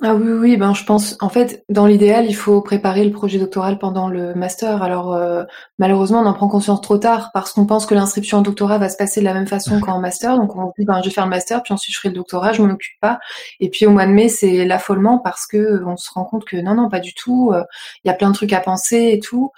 [0.00, 3.40] Ah oui, oui, ben je pense, en fait, dans l'idéal, il faut préparer le projet
[3.40, 4.80] doctoral pendant le master.
[4.80, 5.42] Alors euh,
[5.80, 8.88] malheureusement, on en prend conscience trop tard parce qu'on pense que l'inscription en doctorat va
[8.90, 10.36] se passer de la même façon qu'en master.
[10.36, 12.52] Donc on dit, ben je vais faire le master, puis ensuite je ferai le doctorat,
[12.52, 13.18] je m'en occupe pas.
[13.58, 16.56] Et puis au mois de mai, c'est l'affolement parce que on se rend compte que
[16.58, 17.50] non, non, pas du tout.
[17.52, 17.64] Euh,
[18.04, 19.50] il y a plein de trucs à penser et tout.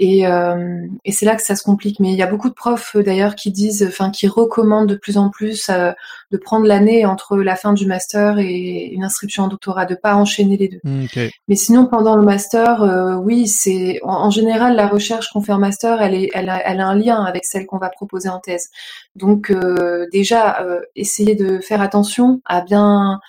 [0.00, 1.98] Et, euh, et c'est là que ça se complique.
[1.98, 4.94] Mais il y a beaucoup de profs euh, d'ailleurs qui disent, enfin qui recommandent de
[4.94, 5.90] plus en plus euh,
[6.30, 10.14] de prendre l'année entre la fin du master et une inscription en doctorat, de pas
[10.14, 10.80] enchaîner les deux.
[10.84, 11.06] Mmh,
[11.48, 15.58] Mais sinon pendant le master, euh, oui, c'est en, général la recherche qu'on fait en
[15.58, 18.38] master, elle est, elle a, elle a un lien avec celle qu'on va proposer en
[18.38, 18.70] thèse.
[19.16, 19.52] Donc
[20.12, 23.20] déjà essayer de faire attention à bien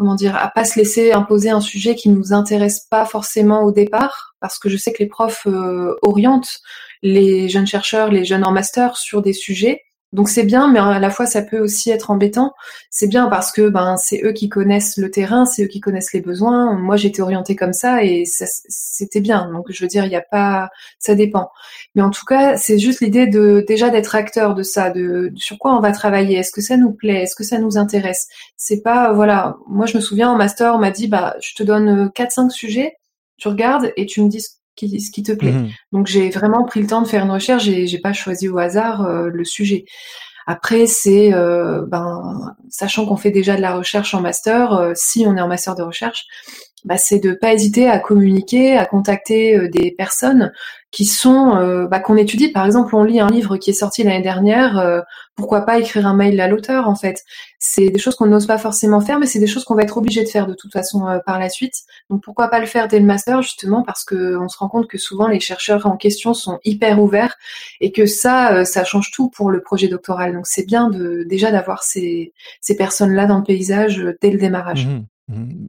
[0.00, 3.70] comment dire, à pas se laisser imposer un sujet qui nous intéresse pas forcément au
[3.70, 6.60] départ, parce que je sais que les profs euh, orientent
[7.02, 9.82] les jeunes chercheurs, les jeunes en master sur des sujets
[10.12, 12.52] donc c'est bien, mais à la fois ça peut aussi être embêtant.
[12.90, 16.12] C'est bien parce que ben c'est eux qui connaissent le terrain, c'est eux qui connaissent
[16.12, 16.74] les besoins.
[16.74, 19.50] Moi j'étais orientée comme ça et c'était bien.
[19.52, 21.50] Donc je veux dire, il n'y a pas, ça dépend.
[21.94, 25.58] Mais en tout cas, c'est juste l'idée de déjà d'être acteur de ça, de, sur
[25.58, 26.38] quoi on va travailler.
[26.38, 27.22] Est-ce que ça nous plaît?
[27.22, 28.26] Est-ce que ça nous intéresse?
[28.56, 29.56] C'est pas voilà.
[29.68, 32.50] Moi je me souviens en master, on m'a dit bah je te donne quatre cinq
[32.50, 32.96] sujets,
[33.38, 34.44] tu regardes et tu me dis
[34.88, 35.52] ce qui te plaît.
[35.52, 38.48] Mmh Donc j'ai vraiment pris le temps de faire une recherche et j'ai pas choisi
[38.48, 39.84] au hasard euh, le sujet.
[40.46, 45.24] Après, c'est euh, ben, sachant qu'on fait déjà de la recherche en master, euh, si
[45.26, 46.26] on est en master de recherche,
[46.84, 50.52] bah, c'est de pas hésiter à communiquer, à contacter des personnes
[50.90, 52.48] qui sont euh, bah, qu'on étudie.
[52.48, 55.00] Par exemple, on lit un livre qui est sorti l'année dernière, euh,
[55.36, 57.22] pourquoi pas écrire un mail à l'auteur en fait.
[57.58, 59.96] C'est des choses qu'on n'ose pas forcément faire, mais c'est des choses qu'on va être
[59.96, 61.74] obligé de faire de toute façon euh, par la suite.
[62.08, 64.88] Donc pourquoi pas le faire dès le master justement parce que on se rend compte
[64.88, 67.36] que souvent les chercheurs en question sont hyper ouverts
[67.80, 70.34] et que ça, ça change tout pour le projet doctoral.
[70.34, 74.38] Donc c'est bien de déjà d'avoir ces, ces personnes là dans le paysage dès le
[74.38, 74.86] démarrage.
[74.86, 75.66] Mmh mmh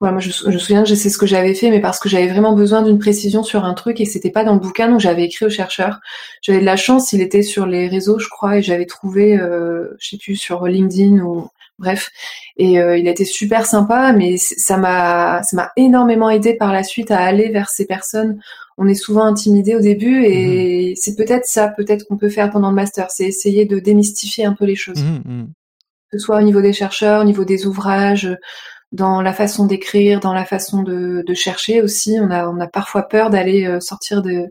[0.00, 2.28] moi je, je me souviens que c'est ce que j'avais fait, mais parce que j'avais
[2.28, 5.24] vraiment besoin d'une précision sur un truc et c'était pas dans le bouquin, donc j'avais
[5.24, 6.00] écrit au chercheur.
[6.40, 9.88] J'avais de la chance, il était sur les réseaux, je crois, et j'avais trouvé, euh,
[9.98, 12.10] je sais plus, sur LinkedIn ou bref.
[12.56, 16.84] Et euh, il était super sympa, mais ça m'a, ça m'a énormément aidé par la
[16.84, 18.40] suite à aller vers ces personnes.
[18.76, 22.50] On est souvent intimidé au début et mmh c'est peut-être ça, peut-être qu'on peut faire
[22.50, 25.02] pendant le master, c'est essayer de démystifier un peu les choses.
[25.02, 25.46] Mmh mmh.
[26.10, 28.34] Que ce soit au niveau des chercheurs, au niveau des ouvrages,
[28.92, 32.16] dans la façon d'écrire, dans la façon de, de, chercher aussi.
[32.20, 34.50] On a, on a parfois peur d'aller euh, sortir de,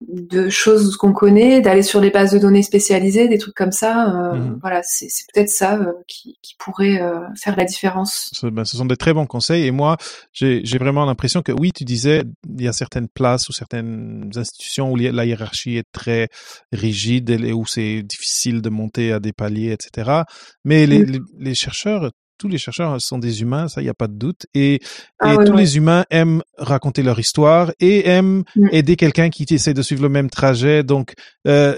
[0.00, 4.08] de choses qu'on connaît, d'aller sur des bases de données spécialisées, des trucs comme ça.
[4.14, 4.58] Euh, mhm.
[4.60, 8.30] Voilà, c'est peut-être ça euh, qui, qui, pourrait euh, faire la différence.
[8.32, 9.66] Ce, ben, ce, sont des très bons conseils.
[9.66, 9.96] Et moi,
[10.32, 14.92] j'ai vraiment l'impression que oui, tu disais, il y a certaines places ou certaines institutions
[14.92, 16.28] où la hiérarchie est très
[16.70, 20.22] rigide et où c'est difficile de monter à des paliers, etc.
[20.64, 23.94] Mais les, les, les chercheurs tous les chercheurs sont des humains, ça, il n'y a
[23.94, 24.46] pas de doute.
[24.54, 24.80] Et,
[25.18, 28.68] ah et tous les humains aiment raconter leur histoire et aiment mm.
[28.72, 30.82] aider quelqu'un qui essaie de suivre le même trajet.
[30.82, 31.14] Donc,
[31.46, 31.76] euh,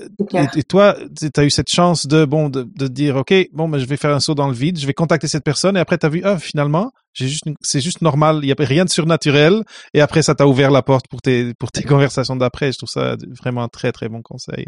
[0.55, 3.79] et, toi, tu as eu cette chance de, bon, de, de dire, OK, bon, ben,
[3.79, 5.77] je vais faire un saut dans le vide, je vais contacter cette personne.
[5.77, 8.57] Et après, tu as vu, ah, finalement, j'ai juste, c'est juste normal, il n'y a
[8.59, 9.63] rien de surnaturel.
[9.95, 12.73] Et après, ça t'a ouvert la porte pour tes, pour tes conversations d'après.
[12.73, 14.67] Je trouve ça vraiment un très, très bon conseil.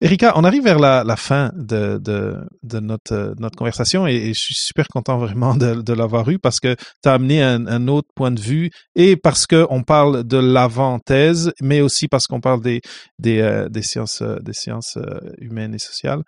[0.00, 4.32] Erika, on arrive vers la, la fin de, de, de notre, euh, notre conversation et,
[4.32, 7.66] je suis super content vraiment de, de l'avoir eu parce que tu as amené un,
[7.66, 12.40] un, autre point de vue et parce qu'on parle de l'avant-thèse, mais aussi parce qu'on
[12.40, 12.80] parle des,
[13.18, 14.98] des, euh, des sciences, euh, des sciences
[15.38, 16.22] humaines et sociales.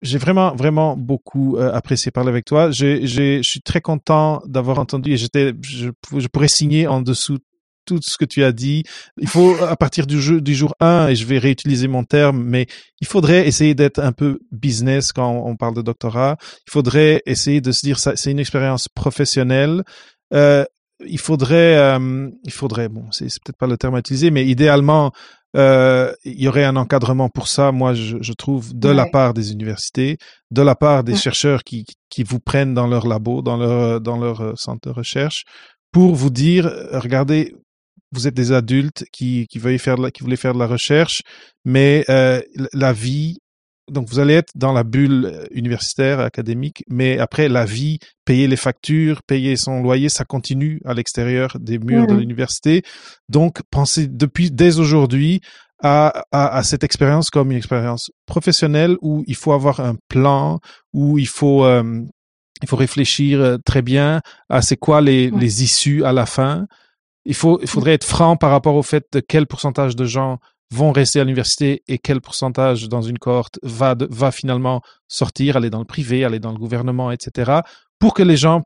[0.00, 2.70] J'ai vraiment, vraiment beaucoup apprécié parler avec toi.
[2.70, 7.38] Je, suis très content d'avoir entendu et j'étais, je pourrais signer en dessous
[7.88, 8.84] tout ce que tu as dit.
[9.18, 12.42] Il faut, à partir du, jeu, du jour 1, et je vais réutiliser mon terme,
[12.42, 12.66] mais
[13.00, 16.36] il faudrait essayer d'être un peu business quand on parle de doctorat.
[16.66, 19.82] Il faudrait essayer de se dire, ça, c'est une expérience professionnelle.
[20.34, 20.64] Euh,
[21.06, 25.12] il faudrait, euh, il faudrait, bon, c'est, peut-être pas le terme à utiliser, mais idéalement,
[25.56, 29.34] euh, il y aurait un encadrement pour ça, moi, je, je trouve, de la part
[29.34, 30.18] des universités,
[30.50, 34.18] de la part des chercheurs qui, qui vous prennent dans leur labo, dans leur, dans
[34.18, 35.44] leur euh, centre de recherche,
[35.90, 37.54] pour vous dire, regardez,
[38.12, 41.22] vous êtes des adultes qui, qui, faire de la, qui voulaient faire de la recherche,
[41.64, 42.40] mais euh,
[42.72, 43.38] la vie,
[43.90, 48.46] donc vous allez être dans la bulle euh, universitaire, académique, mais après la vie, payer
[48.46, 52.82] les factures, payer son loyer, ça continue à l'extérieur des murs de l'université.
[53.28, 55.40] Donc pensez depuis dès aujourd'hui
[55.82, 60.58] à, à, à, cette expérience comme une expérience professionnelle où il faut avoir un plan,
[60.92, 62.02] où il faut euh,
[62.62, 66.66] il faut réfléchir euh, très bien à c'est quoi les, les issues à la fin
[67.28, 70.38] il, faut, il faudrait être franc par rapport au fait de quel pourcentage de gens
[70.72, 75.70] vont rester à l'université et quel pourcentage dans une cohorte va, va finalement sortir, aller
[75.70, 77.60] dans le privé, aller dans le gouvernement, etc.,
[77.98, 78.62] pour que les gens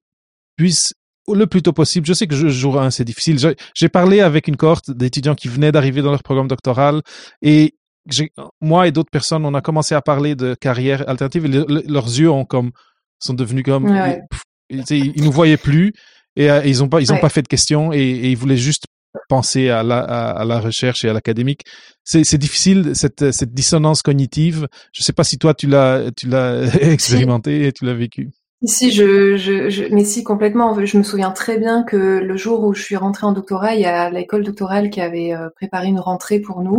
[0.56, 0.94] puisse
[1.28, 2.06] le plus tôt possible.
[2.06, 3.38] Je sais que jour 1, c'est difficile.
[3.74, 7.02] J'ai parlé avec une cohorte d'étudiants qui venaient d'arriver dans leur programme doctoral
[7.42, 7.74] et
[8.60, 12.30] moi et d'autres personnes, on a commencé à parler de carrière alternative et leurs yeux
[12.30, 12.72] ont comme
[13.20, 13.86] sont devenus comme
[14.68, 15.92] ils, nous voyaient plus
[16.36, 18.56] et euh, ils ont pas ils ont pas fait de questions et, et, ils voulaient
[18.56, 18.84] juste
[19.28, 21.64] penser à la, à, la recherche et à l'académique.
[22.04, 24.68] C'est difficile cette, cette dissonance cognitive.
[24.92, 28.30] Je sais pas si toi tu l'as tu l'as expérimenté et tu l'as vécu.
[28.64, 30.84] Si, je, je, je, mais si complètement.
[30.84, 33.80] Je me souviens très bien que le jour où je suis rentrée en doctorat, il
[33.80, 36.76] y a l'école doctorale qui avait euh, préparé une rentrée pour nous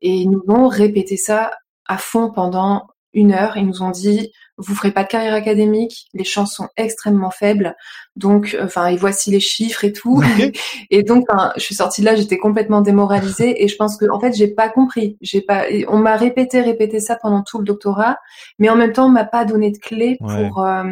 [0.00, 1.50] et ils nous ont répété ça
[1.86, 3.56] à fond pendant une heure.
[3.56, 7.76] Ils nous ont dit vous ferez pas de carrière académique, les chances sont extrêmement faibles.
[8.16, 10.20] Donc, euh, enfin, et voici les chiffres et tout.
[10.90, 14.18] et donc, je suis sortie de là, j'étais complètement démoralisée et je pense que, en
[14.18, 15.16] fait, j'ai pas compris.
[15.20, 18.18] J'ai pas, on m'a répété, répété ça pendant tout le doctorat,
[18.58, 20.82] mais en même temps, on m'a pas donné de clé pour, euh,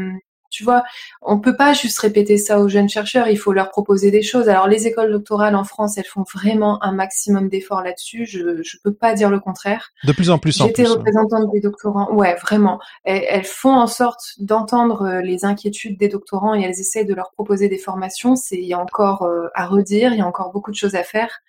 [0.56, 0.84] tu vois,
[1.20, 4.48] on peut pas juste répéter ça aux jeunes chercheurs, il faut leur proposer des choses.
[4.48, 8.24] Alors les écoles doctorales en France, elles font vraiment un maximum d'efforts là-dessus.
[8.24, 9.90] Je je peux pas dire le contraire.
[10.04, 10.56] De plus en plus.
[10.56, 10.92] J'étais hein.
[10.92, 12.10] représentante des doctorants.
[12.10, 12.80] Ouais, vraiment.
[13.04, 17.32] Elles, font en sorte d'entendre euh, les inquiétudes des doctorants et elles essayent de leur
[17.32, 18.34] proposer des formations.
[18.34, 20.94] C'est il y a encore euh, à redire, il y a encore beaucoup de choses
[20.94, 21.42] à faire.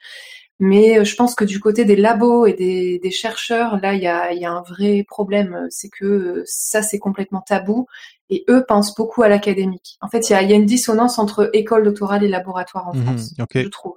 [0.60, 4.01] Mais euh, je pense que du côté des labos et des, des chercheurs, là, il
[4.01, 5.68] y a, y a, un vrai problème.
[5.70, 7.86] C'est que ça, c'est complètement tabou
[8.30, 9.97] et eux pensent beaucoup à l'académique.
[10.01, 12.95] En fait, il y a, y a, une dissonance entre école doctorale et laboratoire en
[12.95, 13.95] mhm, France, je trouve.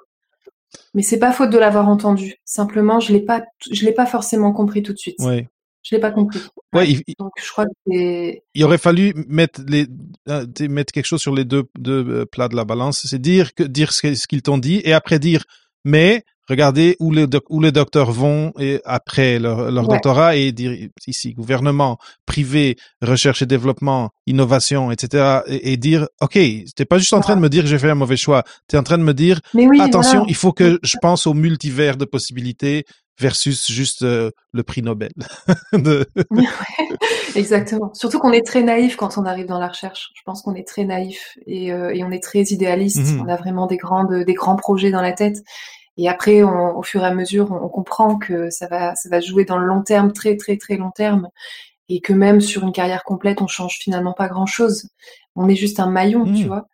[0.94, 2.36] Mais c'est pas faute de l'avoir entendu.
[2.44, 5.16] Simplement, je l'ai pas, je l'ai pas forcément compris tout de suite.
[5.20, 5.46] Oui.
[5.82, 6.40] Je l'ai pas compris.
[6.74, 6.86] Ouais,
[7.18, 8.34] Donc je crois que.
[8.54, 9.86] Il aurait fallu mettre les
[10.28, 13.54] euh, mettre quelque chose sur les deux deux euh, plats de la balance, c'est dire
[13.54, 15.44] que dire ce qu'ils t'ont dit et après dire
[15.84, 20.72] mais regardez où les, où les docteurs vont et après leur, leur doctorat et dire
[21.06, 25.40] ici gouvernement, privé, recherche et développement, innovation, etc.
[25.46, 26.38] Et, dire ok,
[26.76, 28.76] t'es pas juste en train de me dire que j'ai fait un mauvais choix, tu
[28.76, 29.40] es en train de me dire
[29.80, 32.84] attention, il faut que je pense au multivers de possibilités
[33.20, 35.12] versus juste euh, le prix Nobel.
[37.36, 37.92] exactement.
[37.94, 40.10] Surtout qu'on est très naïf quand on arrive dans la recherche.
[40.14, 43.12] Je pense qu'on est très naïf et, euh, et, on est très idéaliste.
[43.12, 43.20] Mhm.
[43.20, 45.42] On a vraiment des grandes, des grands projets dans la tête.
[46.00, 49.44] Et après, au fur et à mesure, on, comprend que ça va, ça va jouer
[49.44, 51.28] dans le long terme, très très très long terme,
[51.90, 54.88] et que même sur une carrière complète, on change finalement pas grand chose.
[55.36, 56.46] On est juste un maillon, tu mmh.
[56.46, 56.66] vois.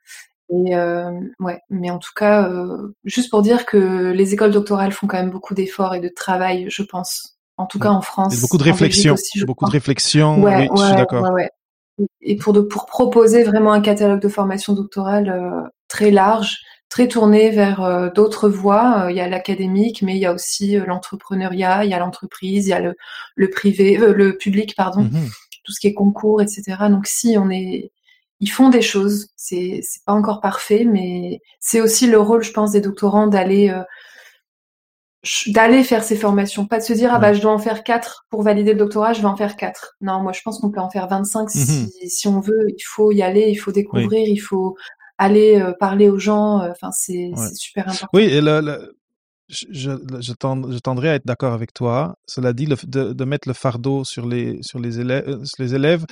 [0.51, 1.11] Et euh,
[1.41, 5.17] ouais, mais en tout cas, euh, juste pour dire que les écoles doctorales font quand
[5.17, 7.37] même beaucoup d'efforts et de travail, je pense.
[7.57, 8.41] En tout cas en France.
[8.41, 10.41] beaucoup de réflexion, beaucoup de réflexion.
[10.41, 11.33] oui, je suis d'accord.
[11.33, 11.51] Ouais,
[12.21, 16.59] et pour de, pour proposer vraiment un catalogue de formation doctorale euh, très large
[16.89, 19.05] très tourné vers euh, d'autres voies.
[19.05, 21.99] Euh, il y a l'académique, mais il y a aussi euh, l'entrepreneuriat, il y a
[21.99, 22.95] l'entreprise, il y a le,
[23.35, 25.29] le privé, le public, pardon, mhm.
[25.65, 26.77] tout ce qui est concours, etc.
[26.91, 27.93] Donc si on est,
[28.41, 29.29] ils font des choses.
[29.37, 33.75] C'est c'est pas encore parfait, mais c'est aussi le rôle, je pense, des doctorants d'aller
[35.49, 38.27] d'aller faire ces formations, pas de se dire ah bah je dois en faire quatre
[38.31, 39.97] pour valider le doctorat, je vais en faire quatre.
[40.01, 41.89] Non, moi je pense qu'on peut en faire 25 si, mhm.
[42.09, 42.69] si on veut.
[42.69, 44.77] Il faut y aller, il faut découvrir, il faut
[45.19, 46.61] aller euh, parler aux gens.
[46.61, 48.09] Euh, enfin, c'est super important.
[48.13, 48.95] Oui, et le,
[49.49, 49.91] je, je,
[50.21, 52.17] je, tendrais à être d'accord avec toi.
[52.27, 55.63] Cela dit, le, de, de, mettre le fardeau sur les, sur les élèves, euh, sur
[55.63, 56.05] les élèves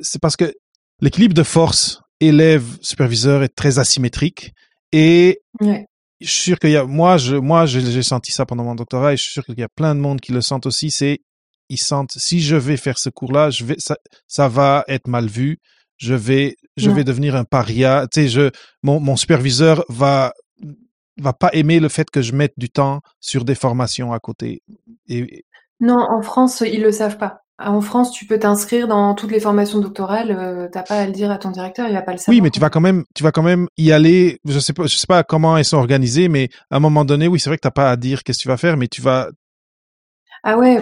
[0.00, 0.52] c'est parce que
[1.00, 4.52] l'équilibre de force élève-superviseur est très asymétrique.
[4.92, 5.86] Et ouais.
[6.20, 9.12] je suis sûr qu'il y a, moi, je, moi, j'ai senti ça pendant mon doctorat
[9.12, 10.90] et je suis sûr qu'il y a plein de monde qui le sentent aussi.
[10.90, 11.20] C'est,
[11.68, 13.96] ils sentent, si je vais faire ce cours-là, je vais, ça,
[14.26, 15.58] ça va être mal vu
[15.98, 18.06] je vais, je vais devenir un paria.
[18.10, 18.50] Tu sais, je,
[18.82, 20.32] mon, mon superviseur va,
[21.20, 24.62] va pas aimer le fait que je mette du temps sur des formations à côté.
[25.08, 25.44] Et...
[25.80, 27.42] Non, en France, ils le savent pas.
[27.60, 30.30] En France, tu peux t'inscrire dans toutes les formations doctorales.
[30.30, 32.36] Euh, T'as pas à le dire à ton directeur, il va pas le savoir.
[32.36, 34.38] Oui, mais tu vas quand même, tu vas quand même y aller.
[34.44, 37.26] Je sais pas, je sais pas comment elles sont organisées, mais à un moment donné,
[37.26, 39.02] oui, c'est vrai que t'as pas à dire qu'est-ce que tu vas faire, mais tu
[39.02, 39.28] vas.
[40.44, 40.80] Ah ouais,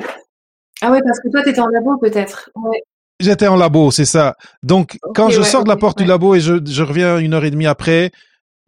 [0.83, 2.51] ah ouais, parce que toi, t'étais en labo peut-être.
[2.55, 2.83] Ouais.
[3.19, 4.37] J'étais en labo, c'est ça.
[4.63, 7.45] Donc, quand je sors de la porte du labo et je, je, reviens une heure
[7.45, 8.11] et demie après.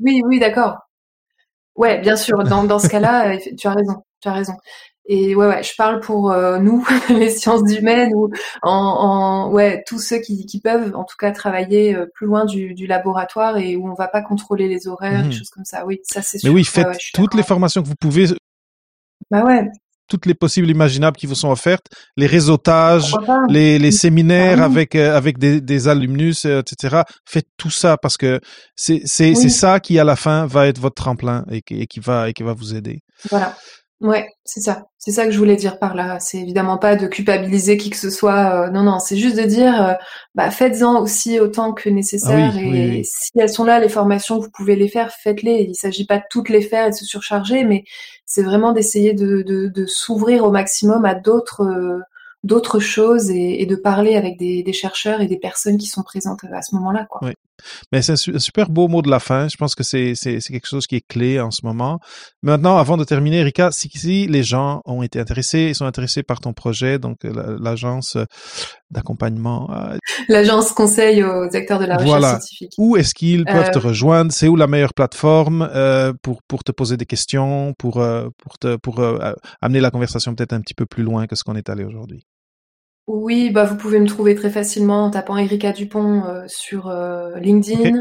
[0.01, 0.79] Oui, oui, d'accord.
[1.77, 2.43] Ouais, bien sûr.
[2.45, 4.03] Dans, dans ce cas-là, euh, tu as raison.
[4.21, 4.55] Tu as raison.
[5.11, 8.31] Et ouais, ouais, je parle pour euh, nous, les sciences humaines, ou
[8.63, 12.45] en, en, ouais, tous ceux qui, qui peuvent, en tout cas, travailler euh, plus loin
[12.45, 15.33] du, du laboratoire et où on va pas contrôler les horaires, des mhm.
[15.33, 15.87] choses comme ça.
[15.87, 16.51] Oui, ça c'est sûr.
[16.51, 18.27] Mais oui, faites toutes les formations que vous pouvez.
[19.31, 19.71] Bah ouais
[20.09, 21.87] toutes les possibles imaginables qui vous sont offertes,
[22.17, 23.15] les réseautages,
[23.49, 27.03] les, les séminaires ah avec euh, avec des, des alumnus, euh, etc.
[27.25, 28.41] Faites tout ça parce que
[28.75, 31.87] c'est c'est c'est ça qui à la fin va être votre tremplin et qui, et
[31.87, 33.01] qui va et qui va vous aider.
[33.31, 33.57] Voilà.
[34.01, 34.85] Ouais, c'est ça.
[34.99, 36.21] C'est ça que je voulais dire par là.
[36.21, 38.67] C'est évidemment pas de culpabiliser qui que ce soit.
[38.67, 39.95] Euh, non, non, c'est juste de dire, euh,
[40.37, 42.53] bah, faites-en aussi autant que nécessaire.
[42.55, 45.67] Ah et si elles sont là, les formations, vous pouvez les faire, faites-les.
[45.69, 47.83] Il s'agit pas de toutes les faire et de se surcharger, mais
[48.25, 51.99] c'est vraiment d'essayer de, de, de s'ouvrir au maximum à d'autres euh,
[52.45, 56.03] d'autres choses et, et, de parler avec des, des, chercheurs et des personnes qui sont
[56.03, 57.07] présentes à ce moment-là.
[57.11, 57.21] Quoi.
[57.23, 57.33] Oui.
[57.93, 59.49] Mais c'est un super beau mot de la fin.
[59.49, 61.99] Je pense que c'est quelque chose qui est clé en ce moment.
[62.43, 66.23] Maintenant, avant de terminer, Erika, si, si les gens ont été intéressés, ils sont intéressés
[66.23, 68.17] par ton projet, donc euh, l'agence
[68.91, 69.71] d'accompagnement.
[69.73, 69.97] Euh...
[70.29, 72.31] L'agence conseil aux acteurs de la recherche voilà.
[72.41, 72.73] scientifique.
[72.79, 73.73] Où est-ce qu'ils peuvent euh...
[73.73, 74.33] te rejoindre?
[74.33, 78.59] C'est où la meilleure plateforme euh, pour pour te poser des questions, pour euh, pour
[78.59, 81.57] te pour euh, amener la conversation peut-être un petit peu plus loin que ce qu'on
[81.57, 82.27] est allé aujourd'hui?
[83.09, 87.39] Oui, bah vous pouvez me trouver très facilement en tapant Erika Dupont euh, sur euh,
[87.39, 87.81] LinkedIn.
[87.81, 87.93] Okay.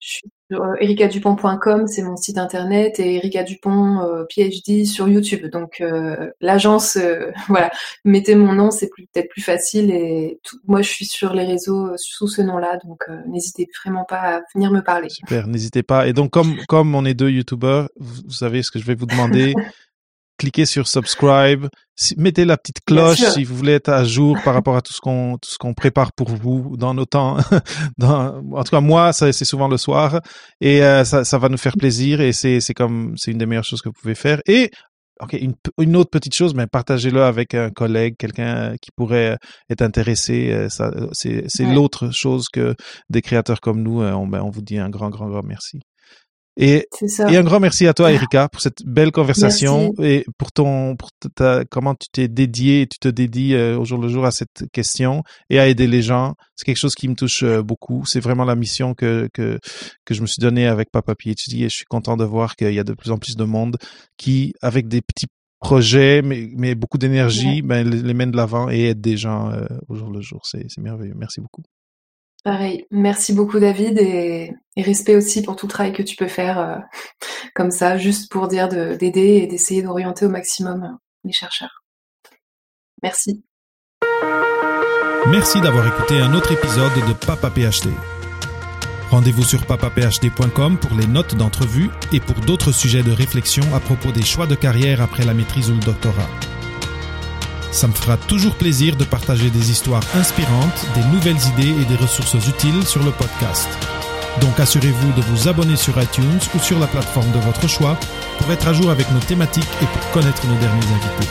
[0.00, 5.46] Je suis sur euh, ericadupont.com, c'est mon site internet, et Erika Dupont PhD sur YouTube.
[5.46, 5.80] Donc
[6.40, 6.98] l'agence,
[7.48, 7.70] voilà,
[8.04, 9.92] mettez mon nom, c'est peut-être plus facile.
[9.92, 14.18] Et tout, moi, je suis sur les réseaux sous ce nom-là, donc n'hésitez vraiment pas
[14.18, 15.10] à venir me parler.
[15.10, 16.08] Super, n'hésitez pas.
[16.08, 18.96] Et donc comme comme on est deux YouTubeurs, vous, vous savez ce que je vais
[18.96, 19.54] vous demander.
[20.38, 21.66] cliquez sur subscribe,
[22.16, 25.00] mettez la petite cloche si vous voulez être à jour par rapport à tout ce
[25.00, 27.38] qu'on tout ce qu'on prépare pour vous dans nos temps.
[27.98, 30.20] dans, en tout cas moi, c'est souvent le soir
[30.60, 33.46] et euh, ça, ça va nous faire plaisir et c'est c'est comme c'est une des
[33.46, 34.40] meilleures choses que vous pouvez faire.
[34.46, 34.70] Et
[35.20, 39.38] ok une, une autre petite chose, mais partagez-le avec un collègue, quelqu'un qui pourrait
[39.70, 40.52] être intéressé.
[40.52, 41.74] Euh, ça c'est c'est ouais.
[41.74, 42.74] l'autre chose que
[43.10, 45.80] des créateurs comme nous, euh, on, ben, on vous dit un grand grand grand merci.
[46.58, 46.88] Et,
[47.28, 50.12] et, un grand merci à toi, Erika, pour cette belle conversation merci.
[50.12, 54.00] et pour ton, pour ta, comment tu t'es dédié, tu te dédies euh, au jour
[54.00, 56.34] le jour à cette question et à aider les gens.
[56.54, 58.04] C'est quelque chose qui me touche euh, beaucoup.
[58.06, 59.58] C'est vraiment la mission que, que,
[60.06, 62.72] que je me suis donnée avec Papa PhD et je suis content de voir qu'il
[62.72, 63.76] y a de plus en plus de monde
[64.16, 65.26] qui, avec des petits
[65.60, 67.62] projets, mais, mais beaucoup d'énergie, ouais.
[67.62, 70.40] ben, les, les mène de l'avant et aide des gens euh, au jour le jour.
[70.44, 71.14] C'est merveilleux.
[71.16, 71.62] Merci beaucoup.
[72.46, 76.60] Pareil, merci beaucoup David et, respect aussi pour tout le travail que tu peux faire
[76.60, 76.76] euh,
[77.56, 81.82] comme ça, juste pour dire d'aider et d'essayer d'orienter au maximum euh, les chercheurs.
[83.02, 83.42] Merci.
[85.28, 87.90] Merci d'avoir écouté un autre épisode de Papa PhD.
[89.10, 94.12] Rendez-vous sur papaphd.com pour les notes d'entrevue et pour d'autres sujets de réflexion à propos
[94.12, 96.28] des choix de carrière après la maîtrise ou le doctorat.
[97.76, 101.96] Ça me fera toujours plaisir de partager des histoires inspirantes, des nouvelles idées et des
[101.96, 103.68] ressources utiles sur le podcast.
[104.40, 107.98] Donc assurez-vous de vous abonner sur iTunes ou sur la plateforme de votre choix
[108.38, 111.28] pour être à jour avec nos thématiques et pour connaître nos derniers invités.